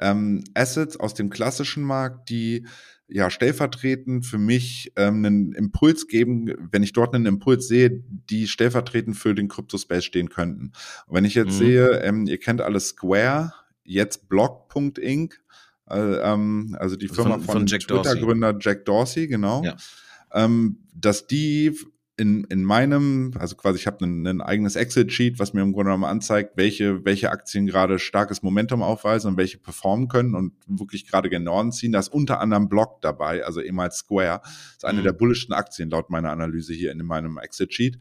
ähm, 0.01 0.43
Assets 0.55 0.99
aus 0.99 1.15
dem 1.15 1.31
klassischen 1.31 1.85
Markt, 1.85 2.31
die 2.31 2.67
ja 3.07 3.31
stellvertretend 3.31 4.27
für 4.27 4.39
mich 4.39 4.93
ähm, 4.97 5.25
einen 5.25 5.53
Impuls 5.53 6.09
geben, 6.09 6.53
wenn 6.73 6.83
ich 6.83 6.93
dort 6.93 7.15
einen 7.15 7.27
Impuls 7.27 7.69
sehe, 7.69 8.03
die 8.31 8.49
stellvertretend 8.49 9.17
für 9.17 9.35
den 9.35 9.49
Crypto-Space 9.49 10.05
stehen 10.05 10.31
könnten. 10.31 10.73
Und 11.07 11.17
wenn 11.17 11.25
ich 11.25 11.35
jetzt 11.35 11.55
mhm. 11.55 11.59
sehe, 11.59 12.01
ähm, 12.01 12.27
ihr 12.27 12.39
kennt 12.39 12.61
alle 12.61 12.81
Square, 12.81 13.53
jetzt 13.85 14.29
Block.inc, 14.29 15.41
äh, 15.91 15.99
ähm, 15.99 16.77
also 16.81 16.97
die 16.97 17.09
Firma 17.09 17.35
von, 17.35 17.43
von, 17.43 17.55
von 17.55 17.67
Twitter-Gründer 17.67 18.57
Jack 18.59 18.85
Dorsey, 18.85 19.29
genau. 19.29 19.63
Ja. 19.63 19.77
Ähm, 20.33 20.79
dass 20.95 21.27
die 21.27 21.79
in, 22.17 22.45
in 22.45 22.63
meinem, 22.63 23.33
also 23.39 23.57
quasi 23.57 23.81
ich 23.81 23.87
habe 23.87 24.05
ein, 24.05 24.27
ein 24.27 24.41
eigenes 24.41 24.77
Excel-Sheet, 24.77 25.39
was 25.39 25.53
mir 25.53 25.63
im 25.63 25.73
Grunde 25.73 25.91
genommen 25.91 26.05
anzeigt, 26.05 26.57
welche, 26.57 27.05
welche 27.05 27.31
Aktien 27.31 27.67
gerade 27.67 27.99
starkes 27.99 28.43
Momentum 28.43 28.83
aufweisen 28.83 29.33
und 29.33 29.37
welche 29.37 29.59
performen 29.59 30.07
können 30.09 30.35
und 30.35 30.53
wirklich 30.67 31.09
gerade 31.09 31.29
gen 31.29 31.43
Norden 31.43 31.73
ziehen. 31.73 31.91
Da 31.91 31.99
ist 31.99 32.13
unter 32.13 32.41
anderem 32.41 32.69
Block 32.69 33.01
dabei, 33.03 33.45
also 33.45 33.61
ehemals 33.61 33.97
Square. 33.97 34.41
Das 34.43 34.77
ist 34.77 34.85
eine 34.85 35.01
mhm. 35.01 35.05
der 35.05 35.13
bullischsten 35.13 35.55
Aktien 35.55 35.91
laut 35.91 36.11
meiner 36.11 36.31
Analyse 36.31 36.73
hier 36.73 36.93
in 36.93 36.99
meinem 37.05 37.39
Excel-Sheet. 37.39 37.99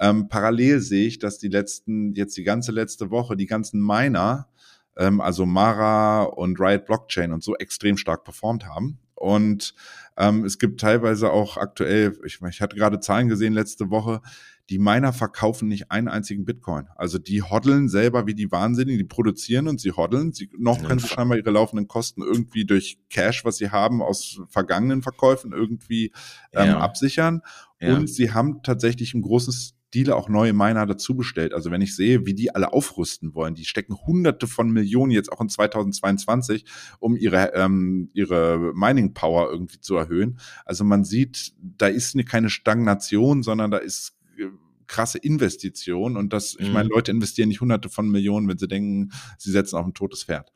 Ähm, 0.00 0.28
parallel 0.28 0.80
sehe 0.80 1.06
ich, 1.06 1.18
dass 1.18 1.38
die 1.38 1.48
letzten, 1.48 2.14
jetzt 2.14 2.36
die 2.36 2.44
ganze 2.44 2.72
letzte 2.72 3.10
Woche, 3.10 3.36
die 3.36 3.46
ganzen 3.46 3.80
Miner, 3.84 4.48
ähm, 4.96 5.20
also 5.20 5.44
Mara 5.44 6.22
und 6.22 6.58
Riot 6.58 6.86
Blockchain 6.86 7.32
und 7.32 7.44
so 7.44 7.54
extrem 7.56 7.98
stark 7.98 8.24
performt 8.24 8.66
haben. 8.66 8.98
Und 9.22 9.74
ähm, 10.16 10.44
es 10.44 10.58
gibt 10.58 10.80
teilweise 10.80 11.30
auch 11.30 11.56
aktuell, 11.56 12.18
ich, 12.26 12.40
ich 12.42 12.60
hatte 12.60 12.74
gerade 12.74 12.98
Zahlen 12.98 13.28
gesehen 13.28 13.52
letzte 13.52 13.88
Woche, 13.88 14.20
die 14.68 14.78
Miner 14.78 15.12
verkaufen 15.12 15.68
nicht 15.68 15.92
einen 15.92 16.08
einzigen 16.08 16.44
Bitcoin. 16.44 16.88
Also 16.96 17.18
die 17.18 17.40
hoddeln 17.42 17.88
selber 17.88 18.26
wie 18.26 18.34
die 18.34 18.50
Wahnsinnigen, 18.50 18.98
die 18.98 19.04
produzieren 19.04 19.68
und 19.68 19.80
sie 19.80 19.92
hoddeln. 19.92 20.32
Sie, 20.32 20.50
noch 20.58 20.82
können 20.82 20.98
sie 20.98 21.06
scheinbar 21.06 21.38
ihre 21.38 21.50
laufenden 21.50 21.86
Kosten 21.86 22.22
irgendwie 22.22 22.64
durch 22.64 22.98
Cash, 23.10 23.44
was 23.44 23.58
sie 23.58 23.70
haben 23.70 24.02
aus 24.02 24.40
vergangenen 24.48 25.02
Verkäufen, 25.02 25.52
irgendwie 25.52 26.12
ähm, 26.52 26.66
ja. 26.66 26.78
absichern. 26.80 27.42
Ja. 27.80 27.94
Und 27.94 28.08
sie 28.08 28.32
haben 28.32 28.62
tatsächlich 28.64 29.14
ein 29.14 29.22
großes 29.22 29.74
Dealer 29.94 30.16
auch 30.16 30.28
neue 30.28 30.52
Miner 30.52 30.86
dazu 30.86 31.16
bestellt. 31.16 31.52
Also 31.52 31.70
wenn 31.70 31.82
ich 31.82 31.94
sehe, 31.94 32.26
wie 32.26 32.34
die 32.34 32.54
alle 32.54 32.72
aufrüsten 32.72 33.34
wollen, 33.34 33.54
die 33.54 33.64
stecken 33.64 33.96
hunderte 34.06 34.46
von 34.46 34.70
Millionen 34.70 35.12
jetzt 35.12 35.30
auch 35.32 35.40
in 35.40 35.48
2022, 35.48 36.64
um 36.98 37.16
ihre, 37.16 37.54
ähm, 37.54 38.10
ihre 38.14 38.72
Mining 38.74 39.14
Power 39.14 39.50
irgendwie 39.50 39.80
zu 39.80 39.96
erhöhen. 39.96 40.38
Also 40.64 40.84
man 40.84 41.04
sieht, 41.04 41.52
da 41.60 41.88
ist 41.88 42.16
keine 42.26 42.50
Stagnation, 42.50 43.42
sondern 43.42 43.70
da 43.70 43.78
ist 43.78 44.16
äh, 44.38 44.46
krasse 44.86 45.18
Investition 45.18 46.16
und 46.16 46.32
das, 46.32 46.56
ich 46.58 46.72
meine, 46.72 46.86
mhm. 46.86 46.94
Leute 46.94 47.10
investieren 47.10 47.48
nicht 47.48 47.60
hunderte 47.60 47.88
von 47.88 48.10
Millionen, 48.10 48.48
wenn 48.48 48.58
sie 48.58 48.68
denken, 48.68 49.10
sie 49.38 49.50
setzen 49.50 49.76
auf 49.76 49.86
ein 49.86 49.94
totes 49.94 50.24
Pferd. 50.24 50.52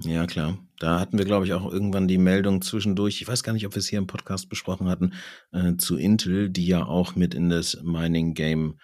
Ja, 0.00 0.26
klar. 0.26 0.58
Da 0.78 1.00
hatten 1.00 1.18
wir, 1.18 1.24
glaube 1.24 1.44
ich, 1.44 1.52
auch 1.54 1.70
irgendwann 1.72 2.06
die 2.06 2.18
Meldung 2.18 2.62
zwischendurch. 2.62 3.20
Ich 3.20 3.26
weiß 3.26 3.42
gar 3.42 3.52
nicht, 3.52 3.66
ob 3.66 3.74
wir 3.74 3.80
es 3.80 3.88
hier 3.88 3.98
im 3.98 4.06
Podcast 4.06 4.48
besprochen 4.48 4.88
hatten, 4.88 5.12
äh, 5.52 5.76
zu 5.76 5.96
Intel, 5.96 6.50
die 6.50 6.66
ja 6.66 6.84
auch 6.84 7.16
mit 7.16 7.34
in 7.34 7.48
das 7.48 7.82
Mining-Game 7.82 8.78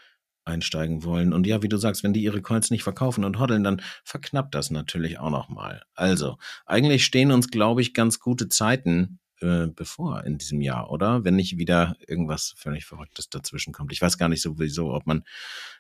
einsteigen 0.45 1.05
wollen. 1.05 1.33
Und 1.33 1.47
ja, 1.47 1.63
wie 1.63 1.69
du 1.69 1.77
sagst, 1.77 2.03
wenn 2.03 2.13
die 2.13 2.23
ihre 2.23 2.43
Coins 2.43 2.71
nicht 2.71 2.83
verkaufen 2.83 3.25
und 3.25 3.39
hoddeln, 3.39 3.63
dann 3.65 3.81
verknappt 4.05 4.55
das 4.55 4.71
natürlich 4.71 5.19
auch 5.19 5.31
nochmal. 5.31 5.83
Also, 5.95 6.37
eigentlich 6.67 7.05
stehen 7.05 7.31
uns, 7.31 7.49
glaube 7.49 7.81
ich, 7.81 7.95
ganz 7.95 8.19
gute 8.19 8.49
Zeiten 8.49 9.21
äh, 9.41 9.69
bevor 9.69 10.25
in 10.25 10.39
diesem 10.39 10.61
Jahr, 10.61 10.91
oder? 10.91 11.25
Wenn 11.25 11.37
nicht 11.37 11.59
wieder 11.59 11.97
irgendwas 12.07 12.55
völlig 12.57 12.87
Verrücktes 12.87 13.29
dazwischen 13.29 13.73
kommt. 13.73 13.93
Ich 13.93 14.03
weiß 14.03 14.19
gar 14.19 14.29
nicht 14.29 14.43
sowieso, 14.43 14.93
ob 14.93 15.07
man 15.07 15.25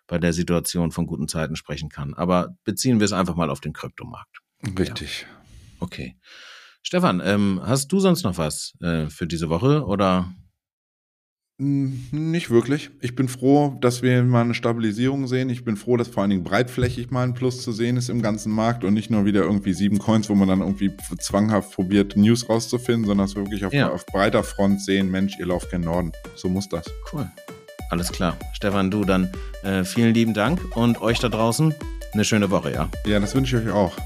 bei 0.06 0.18
der 0.18 0.32
Situation 0.32 0.92
von 0.92 1.06
guten 1.06 1.28
Zeiten 1.28 1.56
sprechen 1.56 1.88
kann. 1.88 2.14
Aber 2.14 2.56
beziehen 2.64 3.00
wir 3.00 3.04
es 3.04 3.12
einfach 3.12 3.36
mal 3.36 3.50
auf 3.50 3.60
den 3.60 3.72
Kryptomarkt. 3.72 4.43
Richtig. 4.78 5.22
Ja. 5.22 5.34
Okay. 5.80 6.16
Stefan, 6.82 7.22
ähm, 7.24 7.60
hast 7.64 7.90
du 7.92 8.00
sonst 8.00 8.24
noch 8.24 8.38
was 8.38 8.74
äh, 8.80 9.06
für 9.06 9.26
diese 9.26 9.48
Woche 9.48 9.84
oder? 9.84 10.32
Hm, 11.58 12.08
nicht 12.10 12.50
wirklich. 12.50 12.90
Ich 13.00 13.14
bin 13.14 13.28
froh, 13.28 13.78
dass 13.80 14.02
wir 14.02 14.22
mal 14.22 14.42
eine 14.42 14.54
Stabilisierung 14.54 15.26
sehen. 15.28 15.48
Ich 15.50 15.64
bin 15.64 15.76
froh, 15.76 15.96
dass 15.96 16.08
vor 16.08 16.22
allen 16.22 16.30
Dingen 16.30 16.44
breitflächig 16.44 17.10
mal 17.10 17.22
ein 17.22 17.34
Plus 17.34 17.62
zu 17.62 17.72
sehen 17.72 17.96
ist 17.96 18.08
im 18.08 18.22
ganzen 18.22 18.52
Markt 18.52 18.84
und 18.84 18.92
nicht 18.92 19.10
nur 19.10 19.24
wieder 19.24 19.42
irgendwie 19.42 19.72
sieben 19.72 19.98
Coins, 19.98 20.28
wo 20.28 20.34
man 20.34 20.48
dann 20.48 20.60
irgendwie 20.60 20.90
zwanghaft 21.20 21.72
probiert, 21.72 22.16
News 22.16 22.48
rauszufinden, 22.48 23.06
sondern 23.06 23.28
dass 23.28 23.36
wir 23.36 23.44
wirklich 23.44 23.64
auf, 23.64 23.72
ja. 23.72 23.90
auf 23.90 24.04
breiter 24.04 24.42
Front 24.42 24.82
sehen, 24.82 25.10
Mensch, 25.10 25.38
ihr 25.38 25.46
lauft 25.46 25.70
gen 25.70 25.82
Norden. 25.82 26.12
So 26.34 26.48
muss 26.48 26.68
das. 26.68 26.84
Cool. 27.12 27.30
Alles 27.90 28.10
klar. 28.10 28.36
Stefan, 28.52 28.90
du 28.90 29.04
dann 29.04 29.32
äh, 29.62 29.84
vielen 29.84 30.12
lieben 30.12 30.34
Dank 30.34 30.76
und 30.76 31.00
euch 31.00 31.20
da 31.20 31.28
draußen 31.28 31.72
eine 32.12 32.24
schöne 32.24 32.50
Woche, 32.50 32.72
ja? 32.72 32.90
Ja, 33.06 33.20
das 33.20 33.34
wünsche 33.34 33.58
ich 33.58 33.66
euch 33.66 33.72
auch. 33.72 33.96